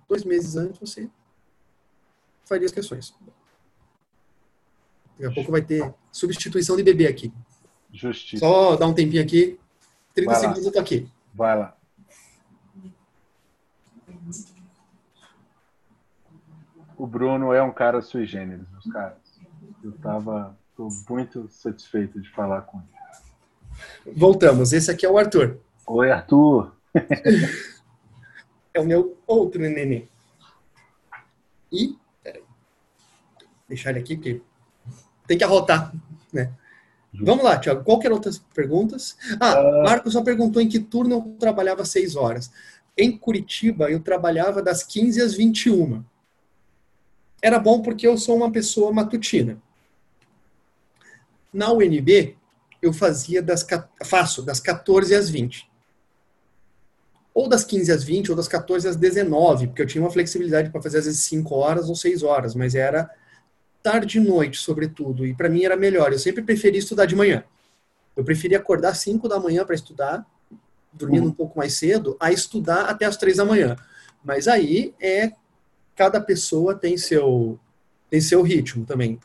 [0.08, 1.08] dois meses antes você
[2.44, 3.14] faria as questões.
[5.18, 7.32] Daqui a pouco vai ter substituição de bebê aqui.
[7.92, 8.38] Justiça.
[8.38, 9.58] Só dar um tempinho aqui.
[10.14, 10.68] 30 vai segundos lá.
[10.68, 11.10] eu tô aqui.
[11.34, 11.76] Vai lá.
[16.96, 19.18] O Bruno é um cara sui generis, os caras.
[19.82, 24.16] Eu tava tô muito satisfeito de falar com ele.
[24.16, 24.72] Voltamos.
[24.72, 25.58] Esse aqui é o Arthur.
[25.86, 26.72] Oi, Arthur.
[28.74, 30.08] é o meu outro neném.
[31.72, 32.42] E, peraí.
[33.68, 34.40] Deixar ele aqui, porque
[35.28, 35.94] tem que arrotar,
[36.32, 36.50] né?
[37.12, 37.84] Vamos lá, Tiago.
[37.84, 39.16] Qualquer outras perguntas?
[39.38, 39.82] Ah, uh...
[39.82, 42.50] Marcos só perguntou em que turno eu trabalhava seis horas.
[42.96, 46.02] Em Curitiba, eu trabalhava das 15 às 21.
[47.40, 49.60] Era bom porque eu sou uma pessoa matutina.
[51.52, 52.36] Na UNB,
[52.82, 53.66] eu fazia das,
[54.04, 55.68] faço das 14 às 20.
[57.32, 60.70] Ou das 15 às 20, ou das 14 às 19, porque eu tinha uma flexibilidade
[60.70, 63.08] para fazer às vezes 5 horas ou 6 horas, mas era
[63.82, 65.26] tarde e noite, sobretudo.
[65.26, 66.12] E para mim era melhor.
[66.12, 67.44] Eu sempre preferi estudar de manhã.
[68.16, 70.26] Eu preferia acordar 5 da manhã para estudar,
[70.92, 71.28] dormindo uhum.
[71.28, 73.76] um pouco mais cedo, a estudar até as 3 da manhã.
[74.24, 75.32] Mas aí é
[75.94, 77.58] cada pessoa tem seu
[78.10, 79.20] tem seu ritmo também.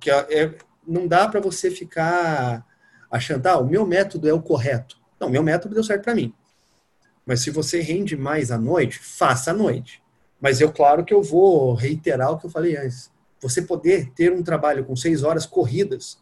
[0.00, 0.54] Que é, é
[0.86, 2.66] não dá para você ficar
[3.10, 4.98] achando, ah, o meu método é o correto.
[5.20, 6.32] Não, meu método deu certo para mim.
[7.26, 10.02] Mas se você rende mais à noite, faça à noite.
[10.40, 13.10] Mas eu, claro que eu vou reiterar o que eu falei antes
[13.40, 16.18] você poder ter um trabalho com seis horas corridas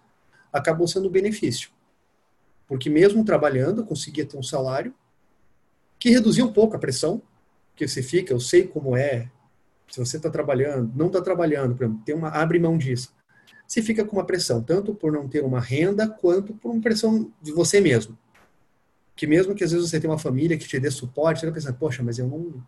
[0.52, 1.70] acabou sendo um benefício.
[2.66, 4.94] Porque mesmo trabalhando, eu conseguia ter um salário
[5.98, 7.22] que reduzia um pouco a pressão
[7.74, 9.30] que você fica, eu sei como é,
[9.88, 13.14] se você está trabalhando, não está trabalhando, por exemplo, tem uma, abre mão disso.
[13.66, 17.30] Você fica com uma pressão, tanto por não ter uma renda, quanto por uma pressão
[17.42, 18.16] de você mesmo.
[19.14, 21.54] Que mesmo que às vezes você tenha uma família que te dê suporte, você vai
[21.54, 22.62] pensar, poxa, mas eu não...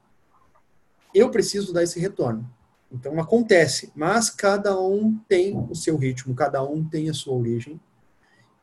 [1.15, 2.49] Eu preciso dar esse retorno.
[2.91, 7.79] Então acontece, mas cada um tem o seu ritmo, cada um tem a sua origem.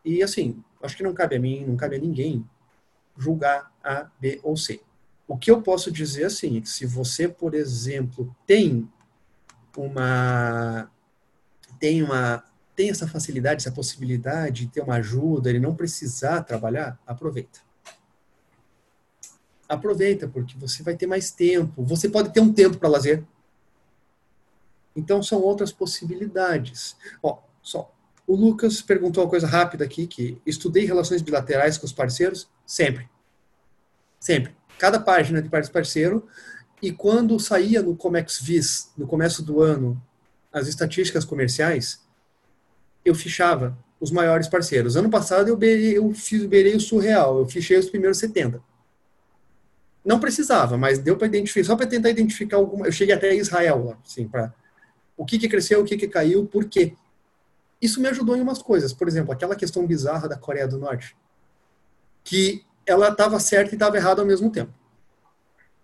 [0.03, 2.47] E assim, acho que não cabe a mim, não cabe a ninguém
[3.17, 4.81] julgar A, B ou C.
[5.27, 8.89] O que eu posso dizer assim, é que se você, por exemplo, tem
[9.77, 10.89] uma
[11.79, 12.43] tem uma
[12.75, 17.59] tem essa facilidade, essa possibilidade de ter uma ajuda, ele não precisar trabalhar, aproveita.
[19.67, 21.83] Aproveita porque você vai ter mais tempo.
[21.83, 23.23] Você pode ter um tempo para lazer,
[24.95, 26.95] então, são outras possibilidades.
[27.21, 27.91] Ó, só
[28.25, 32.47] O Lucas perguntou uma coisa rápida aqui, que estudei relações bilaterais com os parceiros?
[32.65, 33.09] Sempre.
[34.19, 34.55] Sempre.
[34.79, 36.27] Cada página de parceiro.
[36.81, 40.01] E quando saía no Comex Vis, no começo do ano,
[40.51, 42.01] as estatísticas comerciais,
[43.03, 44.95] eu fichava os maiores parceiros.
[44.95, 48.61] Ano passado eu beirei, eu fiz, beirei o surreal, eu fichei os primeiros 70.
[50.03, 52.85] Não precisava, mas deu para identificar, só para tentar identificar alguma.
[52.85, 54.53] Eu cheguei até Israel, assim, para
[55.17, 56.93] o que, que cresceu, o que, que caiu, por quê.
[57.81, 58.93] Isso me ajudou em umas coisas.
[58.93, 61.15] Por exemplo, aquela questão bizarra da Coreia do Norte,
[62.23, 64.73] que ela estava certa e estava errada ao mesmo tempo.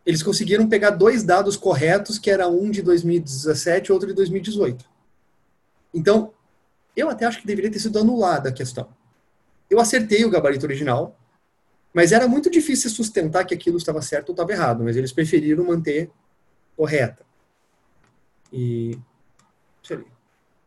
[0.06, 4.84] Eles conseguiram pegar dois dados corretos, que era um de 2017 e outro de 2018.
[5.94, 6.34] Então,
[6.96, 8.90] eu até acho que deveria ter sido anulada a questão.
[9.70, 11.18] Eu acertei o gabarito original,
[11.94, 15.64] mas era muito difícil sustentar que aquilo estava certo ou estava errado, mas eles preferiram
[15.64, 16.10] manter
[16.76, 17.26] correta.
[18.52, 18.98] E.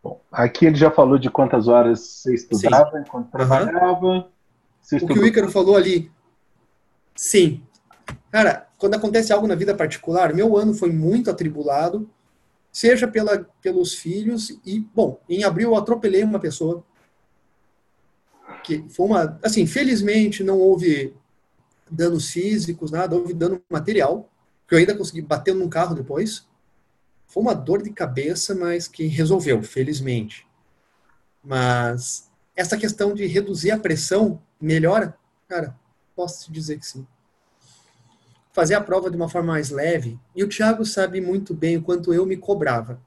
[0.04, 2.98] Bom, aqui ele já falou de quantas horas você estudava, sim.
[2.98, 4.06] enquanto trabalhava.
[4.06, 4.28] Uhum.
[5.00, 6.12] o que o Ícaro falou ali.
[7.16, 7.62] Sim.
[8.30, 12.10] Cara, quando acontece algo na vida particular, meu ano foi muito atribulado,
[12.70, 16.84] seja pela, pelos filhos e, bom, em abril eu atropelei uma pessoa
[18.62, 21.14] que foi uma, assim, felizmente não houve
[21.90, 24.28] danos físicos, nada, houve dano material,
[24.68, 26.46] que eu ainda consegui bater num carro depois.
[27.34, 30.46] Foi uma dor de cabeça, mas que resolveu, felizmente.
[31.42, 35.18] Mas essa questão de reduzir a pressão melhora?
[35.48, 35.76] Cara,
[36.14, 37.04] posso te dizer que sim.
[38.52, 41.82] Fazer a prova de uma forma mais leve, e o Thiago sabe muito bem o
[41.82, 43.02] quanto eu me cobrava.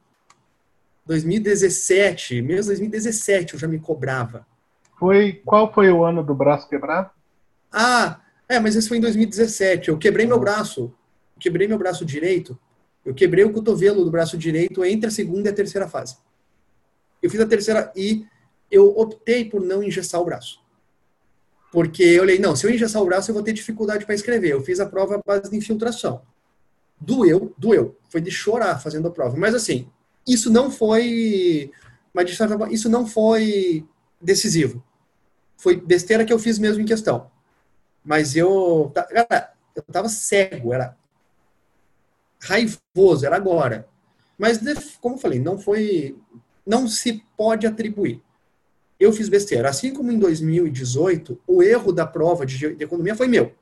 [1.05, 4.45] 2017, mesmo 2017 eu já me cobrava
[4.97, 7.11] foi qual foi o ano do braço quebrado?
[7.71, 8.19] Ah,
[8.49, 9.89] é, mas esse foi em 2017.
[9.89, 10.93] Eu quebrei meu braço,
[11.39, 12.57] quebrei meu braço direito.
[13.07, 16.17] Eu quebrei o cotovelo do braço direito entre a segunda e a terceira fase.
[17.21, 18.25] Eu fiz a terceira e
[18.69, 20.61] eu optei por não engessar o braço.
[21.71, 24.51] Porque eu olhei, não, se eu engessar o braço eu vou ter dificuldade para escrever.
[24.51, 26.21] Eu fiz a prova à base de infiltração.
[26.99, 27.97] Doeu, doeu.
[28.09, 29.37] Foi de chorar fazendo a prova.
[29.37, 29.87] Mas assim,
[30.27, 31.71] isso não foi.
[32.13, 32.29] Mas
[32.71, 33.85] isso não foi
[34.19, 34.83] decisivo
[35.57, 37.29] foi besteira que eu fiz mesmo em questão.
[38.05, 40.95] Mas eu, cara, eu tava cego, era
[42.41, 43.87] raivoso, era agora.
[44.37, 44.59] Mas,
[45.01, 46.15] como eu falei, não foi,
[46.65, 48.21] não se pode atribuir.
[48.99, 49.69] Eu fiz besteira.
[49.69, 53.53] Assim como em 2018, o erro da prova de, de economia foi meu.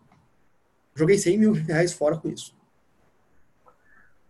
[0.93, 2.55] Joguei 100 mil reais fora com isso.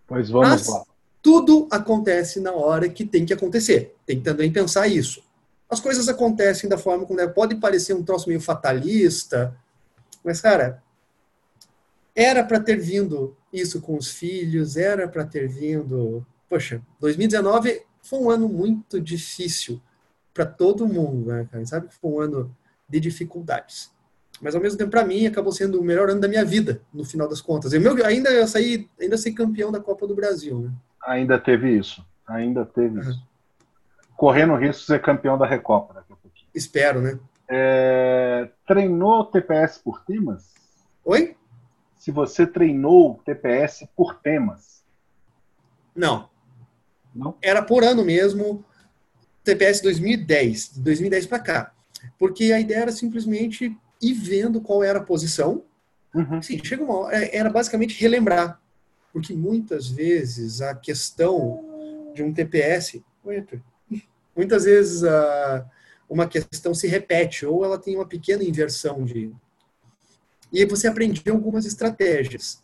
[0.07, 0.83] Pois vamos Mas, lá.
[1.21, 3.95] Tudo acontece na hora que tem que acontecer.
[4.05, 5.25] Tem que também pensar isso
[5.69, 7.27] as coisas acontecem da forma como é.
[7.27, 9.55] Pode parecer um troço meio fatalista,
[10.23, 10.83] mas, cara,
[12.16, 16.26] era para ter vindo isso com os filhos, era para ter vindo.
[16.49, 19.82] Poxa, 2019 foi um ano muito difícil
[20.34, 21.66] para todo mundo, né, cara?
[21.66, 22.55] Sabe que foi um ano
[22.88, 23.91] de dificuldades.
[24.41, 27.05] Mas ao mesmo tempo, para mim, acabou sendo o melhor ano da minha vida, no
[27.05, 27.72] final das contas.
[27.74, 30.72] Eu, meu, ainda eu saí, ainda sei campeão da Copa do Brasil, né?
[31.07, 32.05] Ainda teve isso.
[32.28, 33.09] Ainda teve uhum.
[33.09, 33.36] isso
[34.16, 36.47] correndo risco de ser campeão da Recopa daqui a pouquinho.
[36.53, 37.20] Espero, né?
[37.47, 40.53] É, treinou TPS por temas?
[41.03, 41.36] Oi?
[42.06, 44.84] Se você treinou TPS por temas?
[45.95, 46.30] Não.
[47.16, 47.36] Não?
[47.41, 48.64] Era por ano mesmo,
[49.43, 51.74] TPS 2010, 2010 para cá.
[52.20, 55.64] Porque a ideia era simplesmente ir vendo qual era a posição.
[56.14, 56.43] Uhum.
[56.43, 58.62] Sim, chega uma hora, é, era basicamente relembrar.
[59.12, 63.01] Porque muitas vezes a questão de um TPS.
[64.36, 65.66] Muitas vezes uh,
[66.08, 69.34] uma questão se repete ou ela tem uma pequena inversão de.
[70.51, 72.63] E aí você aprendeu algumas estratégias.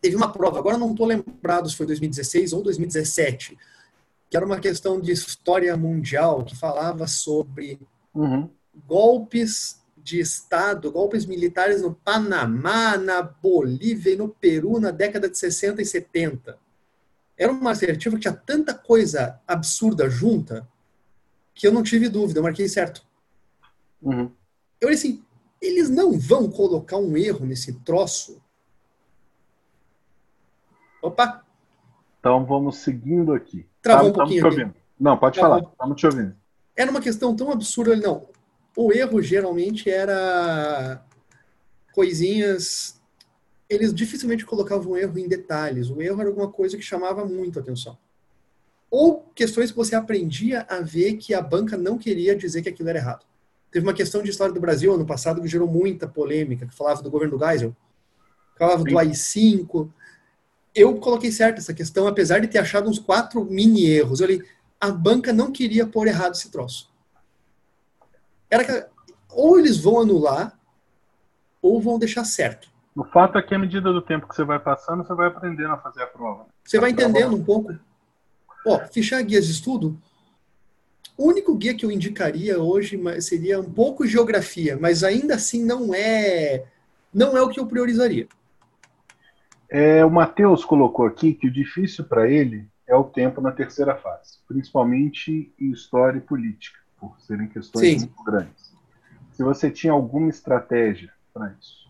[0.00, 3.58] Teve uma prova, agora não estou lembrado se foi 2016 ou 2017,
[4.30, 7.78] que era uma questão de história mundial que falava sobre
[8.14, 8.48] uhum.
[8.86, 15.36] golpes de Estado, golpes militares no Panamá, na Bolívia e no Peru na década de
[15.36, 16.58] 60 e 70.
[17.36, 20.66] Era uma assertiva que tinha tanta coisa absurda junta
[21.54, 23.02] que eu não tive dúvida, eu marquei certo.
[24.00, 24.30] Uhum.
[24.80, 25.22] Eu falei assim,
[25.60, 28.42] eles não vão colocar um erro nesse troço?
[31.02, 31.44] Opa!
[32.18, 33.66] Então vamos seguindo aqui.
[33.82, 34.46] Travou um pouquinho.
[34.46, 34.70] Aqui.
[34.98, 35.58] Não, pode Travou.
[35.58, 36.36] falar, estamos te ouvindo.
[36.76, 38.28] Era uma questão tão absurda, não.
[38.76, 41.04] O erro geralmente era
[41.92, 43.00] coisinhas.
[43.68, 45.90] Eles dificilmente colocavam erro em detalhes.
[45.90, 47.98] O erro era alguma coisa que chamava muito a atenção
[48.90, 52.88] ou questões que você aprendia a ver que a banca não queria dizer que aquilo
[52.88, 53.24] era errado.
[53.70, 57.02] Teve uma questão de história do Brasil ano passado que gerou muita polêmica, que falava
[57.02, 57.74] do governo do Geisel,
[58.58, 58.90] falava Sim.
[58.90, 59.90] do AI-5.
[60.74, 64.20] Eu coloquei certo essa questão, apesar de ter achado uns quatro mini erros.
[64.20, 64.44] Eu li,
[64.80, 66.90] a banca não queria pôr errado esse troço.
[68.50, 68.86] era que
[69.32, 70.58] ou eles vão anular
[71.62, 72.68] ou vão deixar certo.
[72.96, 75.72] O fato é que à medida do tempo que você vai passando, você vai aprendendo
[75.72, 76.46] a fazer a prova.
[76.64, 77.72] Você vai entendendo um pouco.
[78.66, 79.96] Ó, fichar guias de estudo.
[81.20, 85.94] O único guia que eu indicaria hoje seria um pouco geografia, mas ainda assim não
[85.94, 86.64] é
[87.12, 88.26] não é o que eu priorizaria.
[89.68, 93.94] É, o Matheus colocou aqui que o difícil para ele é o tempo na terceira
[93.96, 98.06] fase, principalmente em história e política, por serem questões Sim.
[98.06, 98.72] muito grandes.
[99.32, 101.86] Se você tinha alguma estratégia para isso?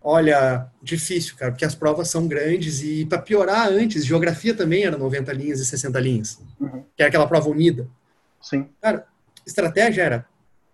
[0.00, 4.96] Olha, difícil, cara, porque as provas são grandes e para piorar antes, geografia também era
[4.96, 6.82] 90 linhas e 60 linhas, uhum.
[6.96, 7.86] que era aquela prova unida.
[8.42, 8.68] Sim.
[8.80, 9.06] Cara,
[9.46, 10.28] estratégia era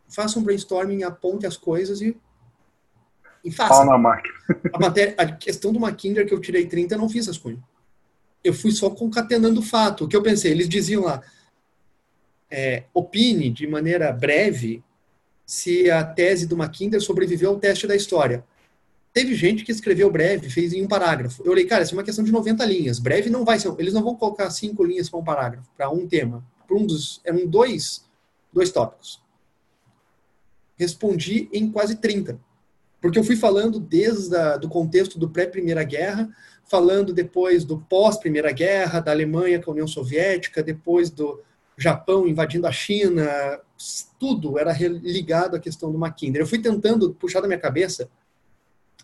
[0.08, 2.16] faça um brainstorming, aponte as coisas e
[3.44, 3.74] e faça.
[3.74, 4.34] Fala na máquina.
[4.72, 7.62] A, matéria, a questão do Mackinder que eu tirei 30, eu não fiz rascunho.
[8.42, 10.04] Eu fui só concatenando o fato.
[10.04, 10.50] O que eu pensei?
[10.50, 11.22] Eles diziam lá,
[12.50, 14.82] é, opine de maneira breve
[15.46, 18.44] se a tese do Mackinder sobreviveu ao teste da história.
[19.12, 21.42] Teve gente que escreveu breve, fez em um parágrafo.
[21.42, 22.98] Eu olhei, cara, isso é uma questão de 90 linhas.
[22.98, 23.74] Breve não vai ser.
[23.78, 26.44] Eles não vão colocar cinco linhas para um parágrafo, para um tema.
[26.68, 27.20] Para um dos.
[27.24, 28.08] Eram dois,
[28.52, 29.20] dois tópicos.
[30.76, 32.38] Respondi em quase 30.
[33.00, 36.28] Porque eu fui falando desde o do contexto do pré-Primeira Guerra,
[36.64, 41.40] falando depois do pós-Primeira Guerra, da Alemanha com a União Soviética, depois do
[41.76, 43.24] Japão invadindo a China,
[44.18, 46.42] tudo era ligado à questão do Mackinder.
[46.42, 48.10] Eu fui tentando puxar da minha cabeça,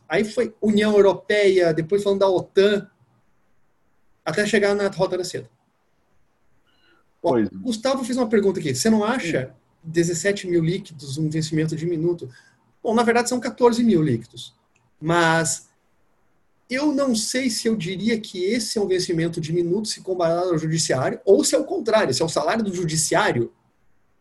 [0.09, 2.91] aí foi União Europeia, depois falando da OTAN,
[4.25, 5.49] até chegar na Rota da Seda.
[7.25, 7.49] Pois.
[7.49, 8.75] Gustavo fez uma pergunta aqui.
[8.75, 12.29] Você não acha 17 mil líquidos um vencimento de minuto?
[12.83, 14.55] Bom, na verdade são 14 mil líquidos.
[15.01, 15.71] Mas
[16.69, 20.51] eu não sei se eu diria que esse é um vencimento de minutos se comparado
[20.51, 23.51] ao judiciário, ou se é o contrário, se é o salário do judiciário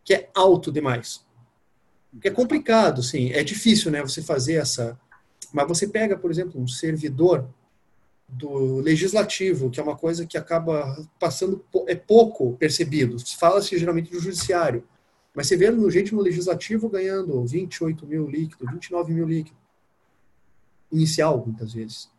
[0.06, 1.26] que é alto demais.
[2.10, 4.98] Porque é complicado, sim, é difícil, né, você fazer essa...
[5.52, 7.50] Mas você pega, por exemplo, um servidor
[8.28, 13.18] do legislativo, que é uma coisa que acaba passando, é pouco percebido.
[13.38, 14.84] Fala-se geralmente do judiciário.
[15.34, 19.58] Mas você vê gente no legislativo ganhando 28 mil líquido, 29 mil líquido.
[20.92, 22.10] Inicial, muitas vezes.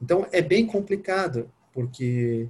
[0.00, 2.48] Então, é bem complicado, porque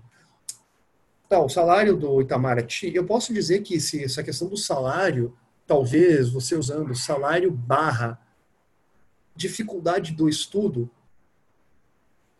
[1.28, 5.34] tá, o salário do Itamaraty, eu posso dizer que se essa questão do salário,
[5.66, 8.20] talvez você usando salário barra
[9.34, 10.90] dificuldade do estudo,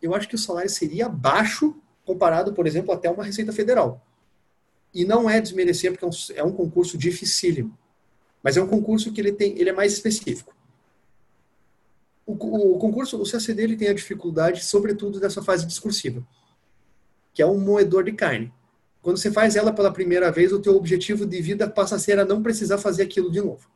[0.05, 1.75] eu acho que o salário seria baixo
[2.05, 4.05] comparado, por exemplo, até uma Receita Federal.
[4.93, 7.77] E não é desmerecer, porque é um, é um concurso dificílimo.
[8.43, 10.53] Mas é um concurso que ele, tem, ele é mais específico.
[12.25, 16.25] O, o, concurso, o CACD, ele tem a dificuldade, sobretudo, dessa fase discursiva,
[17.33, 18.53] que é um moedor de carne.
[19.01, 22.19] Quando você faz ela pela primeira vez, o teu objetivo de vida passa a ser
[22.19, 23.69] a não precisar fazer aquilo de novo.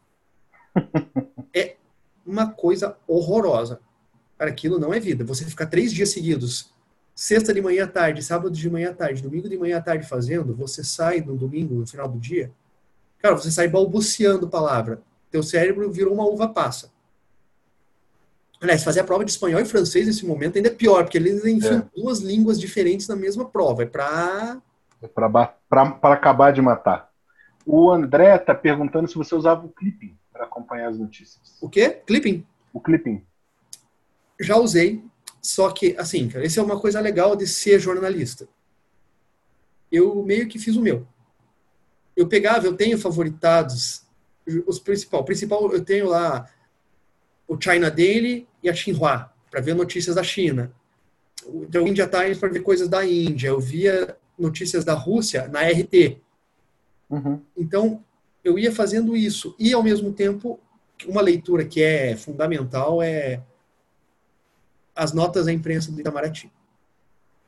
[1.55, 1.77] É
[2.23, 3.79] uma coisa horrorosa.
[4.37, 5.23] Cara, aquilo não é vida.
[5.23, 6.71] Você ficar três dias seguidos
[7.17, 10.07] sexta de manhã à tarde, sábado de manhã à tarde, domingo de manhã à tarde
[10.07, 12.51] fazendo, você sai no domingo, no final do dia,
[13.17, 15.01] cara, você sai balbuciando palavra.
[15.31, 16.91] Teu cérebro virou uma uva passa.
[18.61, 21.43] Aliás, fazer a prova de espanhol e francês nesse momento ainda é pior, porque eles
[21.43, 21.99] enfiam é.
[21.99, 23.81] duas línguas diferentes na mesma prova.
[23.81, 24.61] É para
[25.01, 27.09] é para acabar de matar.
[27.65, 31.57] O André está perguntando se você usava o clipping para acompanhar as notícias.
[31.59, 32.01] O quê?
[32.05, 32.45] Clipping?
[32.71, 33.23] O clipping.
[34.39, 35.03] Já usei.
[35.41, 38.47] Só que, assim, cara, essa é uma coisa legal de ser jornalista.
[39.91, 41.07] Eu meio que fiz o meu.
[42.15, 44.03] Eu pegava, eu tenho favoritados,
[44.65, 45.23] os principal.
[45.23, 46.49] Principal, eu tenho lá
[47.47, 50.73] o China Daily e a Xinhua, para ver notícias da China.
[51.45, 53.49] O India Times para ver coisas da Índia.
[53.49, 56.19] Eu via notícias da Rússia na RT.
[57.09, 57.41] Uhum.
[57.55, 58.03] Então,
[58.43, 59.55] eu ia fazendo isso.
[59.57, 60.59] E, ao mesmo tempo,
[61.05, 63.41] uma leitura que é fundamental é
[64.97, 66.51] as notas da imprensa do Itamaraty.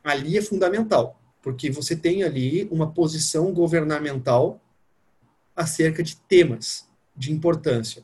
[0.03, 4.61] Ali é fundamental, porque você tem ali uma posição governamental
[5.55, 8.03] acerca de temas de importância.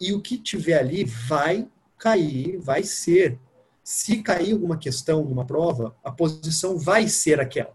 [0.00, 3.38] E o que tiver ali vai cair, vai ser.
[3.84, 7.72] Se cair alguma questão numa prova, a posição vai ser aquela.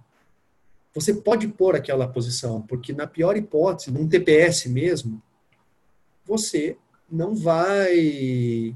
[0.93, 5.21] Você pode pôr aquela posição, porque na pior hipótese, num TPS mesmo,
[6.25, 6.77] você
[7.09, 8.75] não vai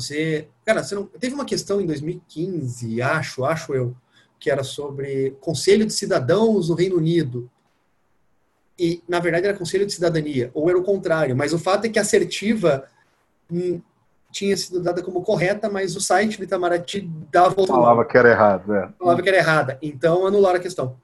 [0.00, 0.48] se você.
[0.64, 1.06] Cara, você não.
[1.06, 3.94] Teve uma questão em 2015, acho, acho eu,
[4.38, 7.50] que era sobre Conselho de Cidadãos no Reino Unido.
[8.78, 11.36] E, na verdade, era Conselho de Cidadania, ou era o contrário.
[11.36, 12.88] Mas o fato é que a assertiva
[13.50, 13.80] hum,
[14.30, 18.74] tinha sido dada como correta, mas o site do Itamaraty dava Falava que era errado,
[18.74, 18.88] é.
[18.98, 19.78] Falava que era errada.
[19.82, 20.96] Então, anularam a questão.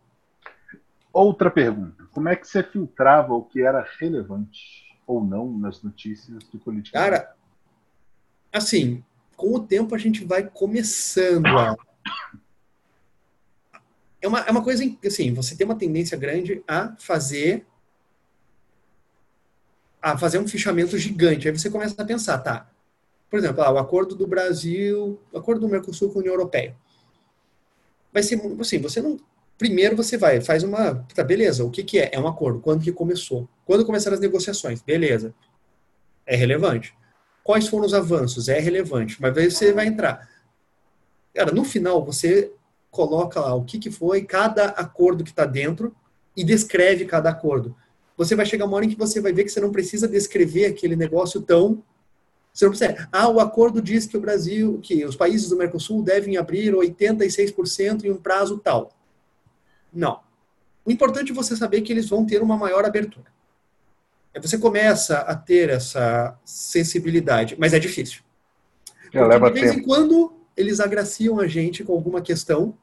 [1.12, 2.05] Outra pergunta.
[2.12, 4.89] Como é que você filtrava o que era relevante?
[5.09, 6.99] ou não nas notícias de política?
[6.99, 7.34] Cara,
[8.53, 9.03] assim,
[9.36, 11.76] com o tempo a gente vai começando a.
[14.20, 17.64] É uma, é uma coisa assim, você tem uma tendência grande a fazer
[20.01, 21.49] a fazer um fichamento gigante.
[21.49, 22.70] Aí você começa a pensar, tá?
[23.30, 26.76] Por exemplo, ah, o acordo do Brasil, o acordo do Mercosul com a União Europeia.
[28.12, 29.18] Vai ser assim, você não
[29.59, 32.11] primeiro você vai, faz uma, tá, beleza, o que que é?
[32.12, 33.49] É um acordo, quando que começou?
[33.66, 34.80] Quando começaram as negociações?
[34.80, 35.34] Beleza.
[36.24, 36.96] É relevante.
[37.49, 38.51] Quais foram os avanços?
[38.51, 39.16] É relevante.
[39.18, 40.28] Mas aí você vai entrar.
[41.34, 42.53] Cara, no final você
[42.90, 45.96] coloca lá o que que foi cada acordo que está dentro
[46.36, 47.74] e descreve cada acordo
[48.18, 50.66] você vai chegar uma hora em que você vai ver que você não precisa descrever
[50.66, 51.84] aquele negócio tão.
[52.53, 53.09] Você não precisa.
[53.12, 58.05] Ah, o acordo diz que o Brasil, que os países do Mercosul devem abrir 86%
[58.05, 58.90] em um prazo tal.
[59.92, 60.18] Não.
[60.84, 63.26] O importante é você saber que eles vão ter uma maior abertura.
[64.39, 68.22] Aí você começa a ter essa sensibilidade, mas é difícil.
[69.03, 69.80] Porque de vez tempo.
[69.80, 72.76] em quando eles agraciam a gente com alguma questão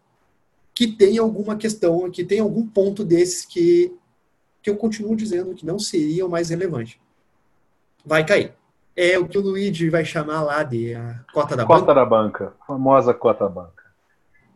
[0.73, 3.95] que tem alguma questão, que tem algum ponto desses que
[4.61, 6.99] que eu continuo dizendo que não seria o mais relevante.
[8.03, 8.53] Vai cair.
[8.95, 11.85] É o que o Luigi vai chamar lá de a cota da cota banca.
[11.85, 13.83] Cota da banca, famosa cota banca.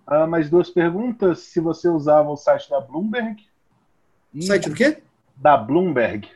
[0.05, 1.39] Ah, mais duas perguntas.
[1.39, 3.45] Se você usava o site da Bloomberg.
[4.33, 4.41] E...
[4.41, 5.03] Site do quê?
[5.35, 6.27] Da Bloomberg.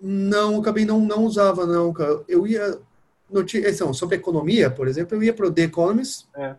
[0.00, 2.22] Não, eu acabei não, não usava, não, cara.
[2.28, 2.78] Eu ia.
[3.30, 6.26] Notícia, sobre economia, por exemplo, eu ia para o The Economist.
[6.34, 6.56] É.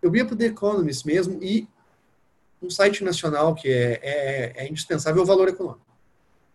[0.00, 1.66] Eu ia para o The Economist mesmo e
[2.62, 5.84] um site nacional que é, é, é indispensável o valor econômico.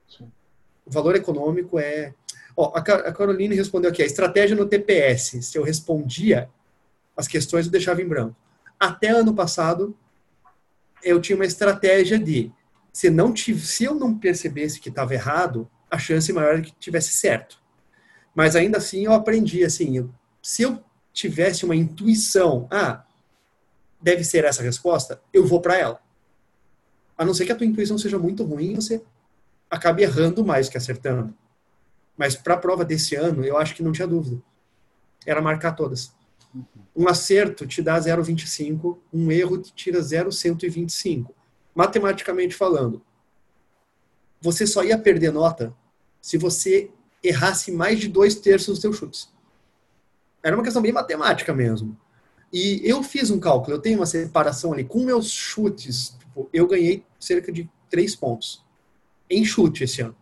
[0.08, 0.32] Sim.
[0.86, 2.14] O valor econômico é.
[2.56, 5.44] Ó, a, a Caroline respondeu aqui: a estratégia no TPS.
[5.46, 6.50] Se eu respondia
[7.16, 8.36] as questões, eu deixava em branco.
[8.80, 9.98] Até ano passado,
[11.04, 12.52] eu tinha uma estratégia de
[12.94, 16.72] se, não tive, se eu não percebesse que estava errado, a chance maior é que
[16.74, 17.62] tivesse certo.
[18.36, 20.10] Mas ainda assim, eu aprendi assim: eu,
[20.42, 20.84] se eu
[21.14, 23.04] tivesse uma intuição, ah,
[24.02, 26.02] deve ser essa resposta, eu vou para ela.
[27.18, 29.02] A não ser que a tua intuição seja muito ruim, você
[29.70, 31.34] acabe errando mais que acertando.
[32.16, 34.42] Mas para a prova desse ano, eu acho que não tinha dúvida.
[35.26, 36.16] Era marcar todas.
[36.96, 41.34] Um acerto te dá 0,25, um erro te tira 0,125.
[41.76, 43.04] Matematicamente falando,
[44.42, 45.74] você só ia perder nota
[46.22, 46.92] se você
[47.24, 49.30] errasse mais de dois terços dos seus chutes.
[50.44, 51.98] Era uma questão bem matemática mesmo.
[52.52, 54.84] E eu fiz um cálculo, eu tenho uma separação ali.
[54.84, 58.64] Com meus chutes, tipo, eu ganhei cerca de três pontos
[59.30, 60.16] em chute esse ano.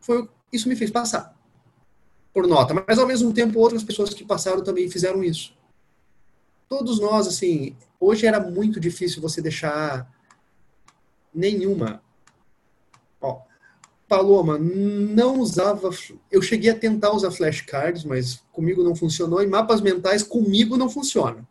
[0.00, 1.34] Foi, isso me fez passar
[2.32, 2.74] por nota.
[2.86, 5.56] Mas ao mesmo tempo, outras pessoas que passaram também fizeram isso.
[6.68, 10.12] Todos nós, assim, hoje era muito difícil você deixar
[11.32, 12.02] nenhuma.
[14.08, 15.90] Paloma, não usava.
[16.30, 19.42] Eu cheguei a tentar usar flashcards, mas comigo não funcionou.
[19.42, 21.46] E mapas mentais, comigo não funciona.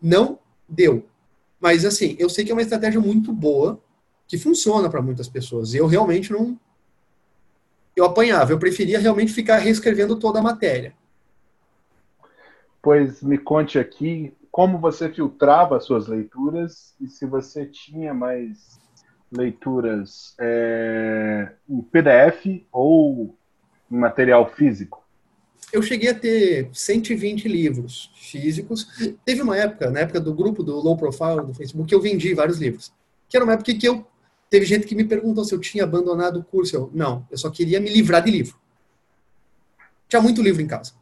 [0.00, 1.06] Não deu.
[1.60, 3.80] Mas, assim, eu sei que é uma estratégia muito boa,
[4.26, 5.74] que funciona para muitas pessoas.
[5.74, 6.58] Eu realmente não.
[7.96, 8.52] Eu apanhava.
[8.52, 10.94] Eu preferia realmente ficar reescrevendo toda a matéria.
[12.82, 18.78] Pois me conte aqui como você filtrava as suas leituras e se você tinha mais
[19.36, 23.36] leituras é, em PDF ou
[23.90, 25.02] em material físico?
[25.72, 28.86] Eu cheguei a ter 120 livros físicos.
[29.24, 32.32] Teve uma época, na época do grupo do Low Profile do Facebook, que eu vendi
[32.32, 32.92] vários livros.
[33.28, 34.06] Que era uma época que eu
[34.48, 36.76] teve gente que me perguntou se eu tinha abandonado o curso.
[36.76, 38.56] Eu, não, eu só queria me livrar de livro.
[40.08, 40.92] Tinha muito livro em casa.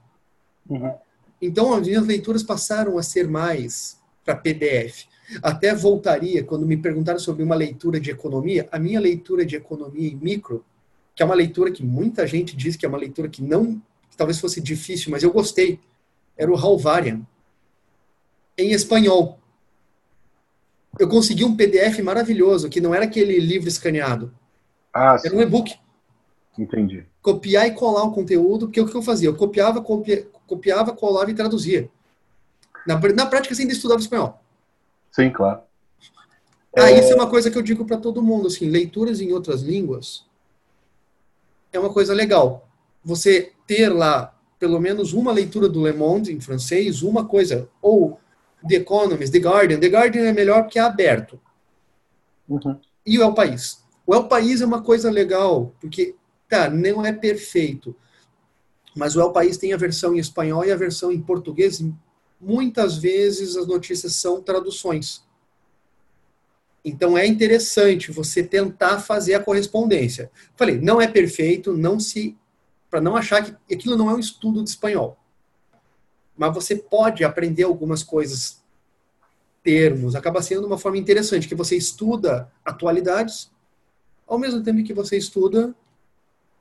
[0.68, 0.94] Uhum.
[1.40, 5.06] Então, as minhas leituras passaram a ser mais para PDF.
[5.42, 10.08] Até voltaria, quando me perguntaram sobre uma leitura de economia, a minha leitura de economia
[10.08, 10.64] em micro,
[11.14, 13.80] que é uma leitura que muita gente diz que é uma leitura que não,
[14.10, 15.78] que talvez fosse difícil, mas eu gostei,
[16.36, 17.22] era o Halvarian,
[18.56, 19.38] em espanhol.
[20.98, 24.32] Eu consegui um PDF maravilhoso, que não era aquele livro escaneado.
[24.92, 25.74] Ah, era um e-book.
[26.58, 27.06] Entendi.
[27.22, 29.28] Copiar e colar o conteúdo, porque o que eu fazia?
[29.28, 31.88] Eu copiava, copia, copiava, colava e traduzia.
[32.86, 34.41] Na, na prática, você ainda estudava espanhol.
[35.12, 35.60] Sim, claro.
[36.76, 36.98] Ah, é...
[36.98, 40.24] isso é uma coisa que eu digo para todo mundo, assim, leituras em outras línguas
[41.72, 42.68] é uma coisa legal.
[43.04, 48.20] Você ter lá pelo menos uma leitura do Le Monde em francês, uma coisa, ou
[48.68, 49.80] The Economist, The Guardian.
[49.80, 51.40] The Guardian é melhor porque é aberto.
[52.48, 52.78] Uhum.
[53.04, 53.82] E o El País.
[54.06, 56.14] O El País é uma coisa legal, porque,
[56.48, 57.96] tá, não é perfeito,
[58.94, 61.82] mas o El País tem a versão em espanhol e a versão em português
[62.42, 65.24] muitas vezes as notícias são traduções.
[66.84, 70.30] Então é interessante você tentar fazer a correspondência.
[70.56, 72.36] Falei, não é perfeito, não se
[72.90, 75.16] para não achar que aquilo não é um estudo de espanhol.
[76.36, 78.62] Mas você pode aprender algumas coisas,
[79.62, 83.50] termos, acaba sendo uma forma interessante que você estuda atualidades
[84.26, 85.74] ao mesmo tempo que você estuda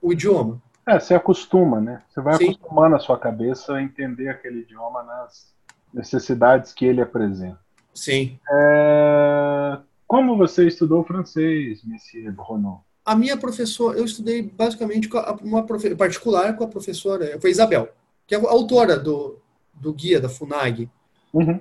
[0.02, 0.62] o idioma.
[0.88, 2.04] É, você acostuma, né?
[2.10, 2.52] Você vai Sim.
[2.52, 5.54] acostumando a sua cabeça a entender aquele idioma nas
[5.94, 7.60] necessidades que ele apresenta.
[7.94, 8.40] Sim.
[8.50, 9.78] É...
[10.08, 12.84] Como você estudou francês, Monsieur Bruno?
[13.06, 17.90] A minha professora, eu estudei basicamente com uma profe, particular com a professora, foi Isabel,
[18.28, 19.40] que é a autora do,
[19.74, 20.90] do guia da FUNAG.
[21.34, 21.60] Uhum.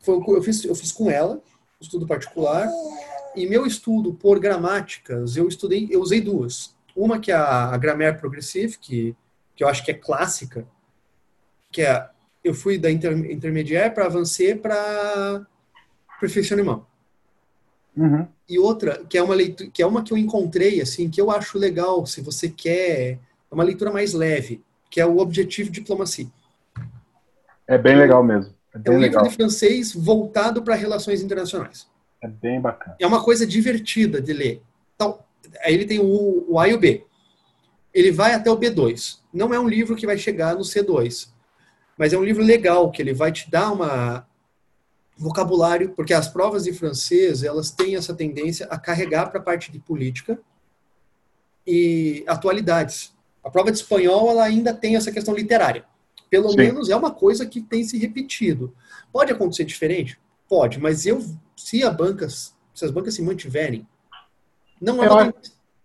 [0.00, 1.40] Foi, eu, fiz, eu fiz com ela,
[1.80, 2.68] estudo particular,
[3.34, 6.76] e meu estudo por gramáticas, eu estudei, eu usei duas.
[6.94, 9.16] Uma que é a, a Grammaire Progressive, que,
[9.56, 10.66] que eu acho que é clássica,
[11.70, 12.08] que é,
[12.42, 15.46] eu fui da inter, intermediária para avancé para
[16.20, 16.82] perfeccionnement.
[17.96, 18.26] Uhum.
[18.48, 21.30] E outra, que é uma leitura, que é uma que eu encontrei, assim, que eu
[21.30, 23.18] acho legal, se você quer,
[23.50, 26.26] é uma leitura mais leve, que é o Objetivo Diplomacia.
[27.66, 28.52] É bem legal mesmo.
[28.74, 29.22] É, é um legal.
[29.22, 31.86] livro de francês voltado para relações internacionais.
[32.20, 32.96] É bem bacana.
[32.98, 34.62] É uma coisa divertida de ler.
[34.94, 35.18] Então,
[35.62, 37.04] aí ele tem o, o A e o B.
[37.92, 39.18] Ele vai até o B2.
[39.32, 41.28] Não é um livro que vai chegar no C2.
[41.98, 44.26] Mas é um livro legal, que ele vai te dar uma,
[45.16, 49.70] vocabulário, porque as provas de francês, elas têm essa tendência a carregar para a parte
[49.70, 50.38] de política
[51.66, 53.14] e atualidades.
[53.42, 55.84] A prova de espanhol, ela ainda tem essa questão literária.
[56.30, 56.56] Pelo Sim.
[56.56, 58.74] menos é uma coisa que tem se repetido.
[59.12, 60.18] Pode acontecer diferente?
[60.48, 61.22] Pode, mas eu,
[61.56, 63.86] se a bancas, se as bancas se mantiverem,
[64.80, 65.32] não é eu, acho,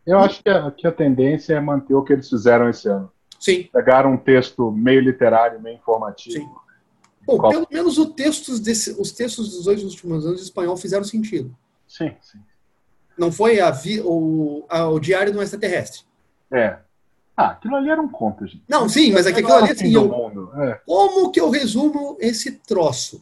[0.06, 3.12] eu acho que a, que a tendência é manter o que eles fizeram esse ano.
[3.40, 3.70] Sim.
[3.72, 6.38] Pegaram um texto meio literário, meio informativo.
[6.38, 6.68] Sim
[7.28, 7.52] Bom, Qual?
[7.52, 11.54] pelo menos textos desse, os textos dos dois últimos anos em espanhol fizeram sentido.
[11.86, 12.40] Sim, sim.
[13.18, 16.04] Não foi a vi, o, a, o Diário do Extraterrestre.
[16.50, 16.78] É.
[17.36, 18.64] Ah, aquilo ali era um conto, gente.
[18.68, 20.80] Não, sim, mas é que aquilo ali, assim, eu, é.
[20.86, 23.22] como que eu resumo esse troço?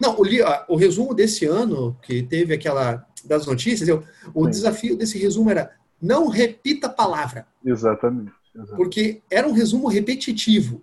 [0.00, 0.24] Não, o,
[0.68, 4.02] o, resumo desse ano, que teve aquela das notícias, eu,
[4.34, 4.50] o sim.
[4.50, 5.70] desafio desse resumo era
[6.02, 7.46] não repita a palavra.
[7.64, 8.32] Exatamente,
[8.76, 10.82] Porque era um resumo repetitivo.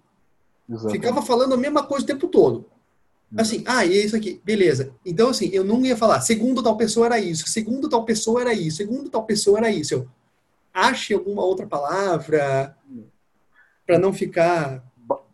[0.70, 0.96] Exatamente.
[0.96, 2.66] Ficava falando a mesma coisa o tempo todo.
[3.36, 4.94] Assim, ah, e é isso aqui, beleza.
[5.06, 8.54] Então, assim, eu não ia falar, segundo tal pessoa era isso, segundo tal pessoa era
[8.54, 9.94] isso, segundo tal pessoa era isso.
[9.94, 10.08] Eu
[10.74, 12.76] ache alguma outra palavra
[13.86, 14.82] para não ficar.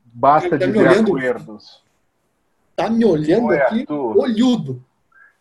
[0.05, 1.83] Basta tá dizer olhando, acordos.
[2.75, 4.85] Tá me olhando Oi, aqui, Arthur, olhudo.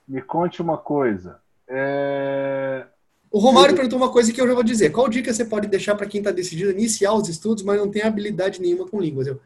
[0.07, 1.40] Me conte uma coisa.
[1.66, 2.86] É...
[3.33, 4.91] O Romário perguntou uma coisa que eu já vou dizer.
[4.91, 7.91] Qual dica você pode deixar para quem está decidido a iniciar os estudos, mas não
[7.91, 9.26] tem habilidade nenhuma com línguas?
[9.26, 9.41] Eu,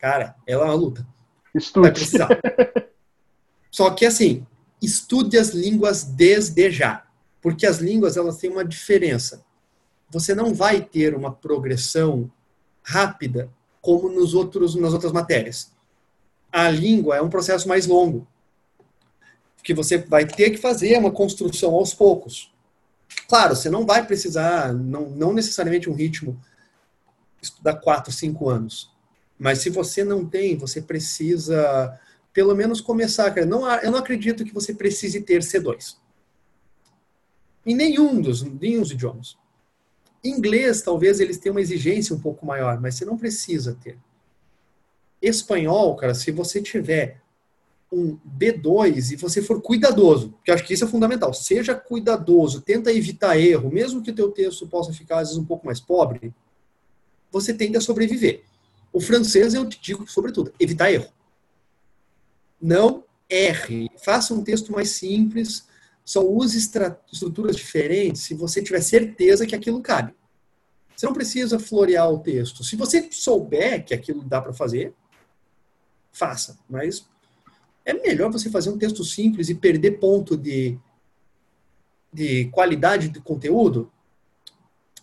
[0.00, 1.06] Cara, ela é uma luta.
[1.54, 1.84] Estude.
[1.84, 2.28] Vai precisar.
[3.70, 4.46] Só que assim,
[4.82, 7.06] estude as línguas desde já.
[7.40, 9.44] Porque as línguas elas têm uma diferença.
[10.10, 12.30] Você não vai ter uma progressão
[12.82, 15.70] rápida como nos outros, nas outras matérias.
[16.50, 18.26] A língua é um processo mais longo.
[19.62, 22.52] Que você vai ter que fazer uma construção aos poucos.
[23.28, 26.40] Claro, você não vai precisar, não, não necessariamente um ritmo,
[27.40, 28.92] estudar quatro, cinco anos.
[29.38, 31.98] Mas se você não tem, você precisa
[32.32, 33.30] pelo menos começar.
[33.32, 33.46] Cara.
[33.46, 35.96] Não, eu não acredito que você precise ter C2.
[37.64, 39.36] Em nenhum dos, nenhum dos idiomas.
[40.22, 43.98] Inglês, talvez eles tenham uma exigência um pouco maior, mas você não precisa ter.
[45.20, 47.19] Espanhol, cara, se você tiver
[47.92, 52.92] um B2 e você for cuidadoso, que acho que isso é fundamental, seja cuidadoso, tenta
[52.92, 56.32] evitar erro, mesmo que o teu texto possa ficar às vezes um pouco mais pobre,
[57.30, 58.44] você tende a sobreviver.
[58.92, 61.08] O francês, eu te digo, sobretudo, evitar erro.
[62.60, 63.88] Não erre.
[64.02, 65.64] Faça um texto mais simples,
[66.04, 70.14] só use estruturas diferentes se você tiver certeza que aquilo cabe.
[70.96, 72.62] Você não precisa florear o texto.
[72.62, 74.92] Se você souber que aquilo dá para fazer,
[76.12, 76.58] faça.
[76.68, 77.08] Mas
[77.84, 80.78] é melhor você fazer um texto simples e perder ponto de,
[82.12, 83.90] de qualidade de conteúdo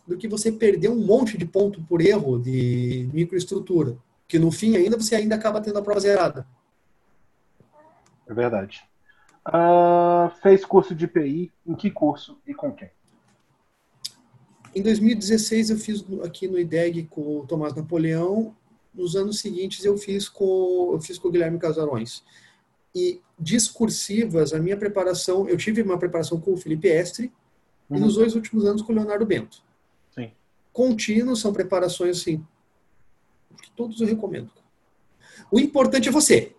[0.08, 3.98] do que você perder um monte de ponto por erro de microestrutura,
[4.28, 6.48] que no fim ainda você ainda acaba tendo a prova zerada.
[8.26, 8.84] É verdade.
[9.48, 12.90] Uh, fez curso de PI, em que curso e com quem?
[14.76, 18.56] Em 2016 eu fiz aqui no IDEG com o Tomás Napoleão,
[18.94, 22.24] nos anos seguintes eu fiz com eu fiz com o Guilherme Casarões.
[22.96, 27.32] E discursivas, a minha preparação, eu tive uma preparação com o Felipe Estre
[27.90, 27.98] uhum.
[27.98, 29.62] e nos dois últimos anos com o Leonardo Bento
[30.78, 32.46] contínuos, são preparações assim,
[33.64, 34.52] que todos eu recomendo.
[35.52, 36.56] O importante é você.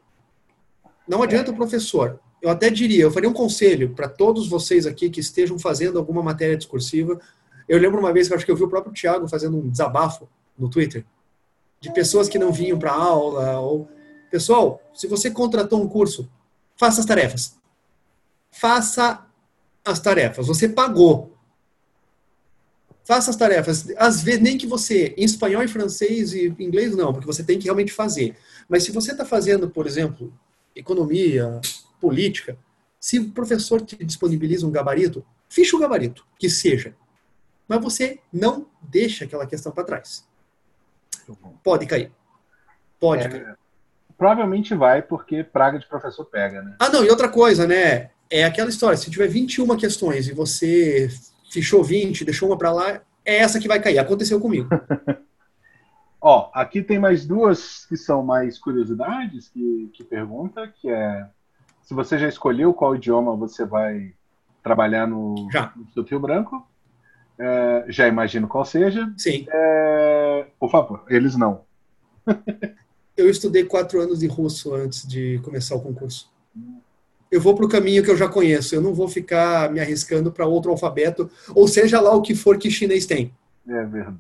[1.07, 2.19] Não adianta o professor.
[2.43, 6.21] eu até diria, eu faria um conselho para todos vocês aqui que estejam fazendo alguma
[6.21, 7.21] matéria discursiva.
[7.69, 10.29] Eu lembro uma vez que acho que eu vi o próprio Tiago fazendo um desabafo
[10.59, 11.05] no Twitter
[11.81, 13.89] de pessoas que não vinham para aula ou
[14.31, 16.31] pessoal, se você contratou um curso,
[16.77, 17.57] faça as tarefas.
[18.51, 19.27] Faça
[19.85, 20.47] as tarefas.
[20.47, 21.37] Você pagou.
[23.05, 23.89] Faça as tarefas.
[23.97, 27.59] Às vezes, nem que você, em espanhol e francês e inglês, não, porque você tem
[27.59, 28.37] que realmente fazer.
[28.69, 30.33] Mas se você está fazendo, por exemplo,
[30.77, 31.61] economia,
[32.01, 32.59] política,
[33.01, 36.95] se o professor te disponibiliza um gabarito, ficha o gabarito, que seja.
[37.67, 40.27] Mas você não deixa aquela questão para trás.
[41.63, 42.13] Pode cair.
[42.99, 43.59] Pode é, cair.
[44.19, 46.75] Provavelmente vai, porque praga de professor pega, né?
[46.81, 48.11] Ah, não, e outra coisa, né?
[48.29, 51.09] É aquela história, se tiver 21 questões e você
[51.51, 53.99] fichou 20, deixou uma para lá, é essa que vai cair.
[53.99, 54.69] Aconteceu comigo.
[56.21, 61.27] Ó, aqui tem mais duas que são mais curiosidades que, que pergunta, que é
[61.89, 64.13] se você já escolheu qual idioma você vai
[64.63, 65.73] trabalhar no, já.
[65.97, 66.69] no Rio Branco.
[67.39, 69.11] É, já imagino qual seja.
[69.17, 69.47] Sim.
[69.49, 71.63] É, por favor, eles não.
[73.19, 76.31] eu estudei quatro anos de russo antes de começar o concurso.
[77.31, 78.75] Eu vou para o caminho que eu já conheço.
[78.75, 82.57] Eu não vou ficar me arriscando para outro alfabeto, ou seja lá o que for
[82.57, 83.35] que chinês tem.
[83.67, 84.17] É verdade.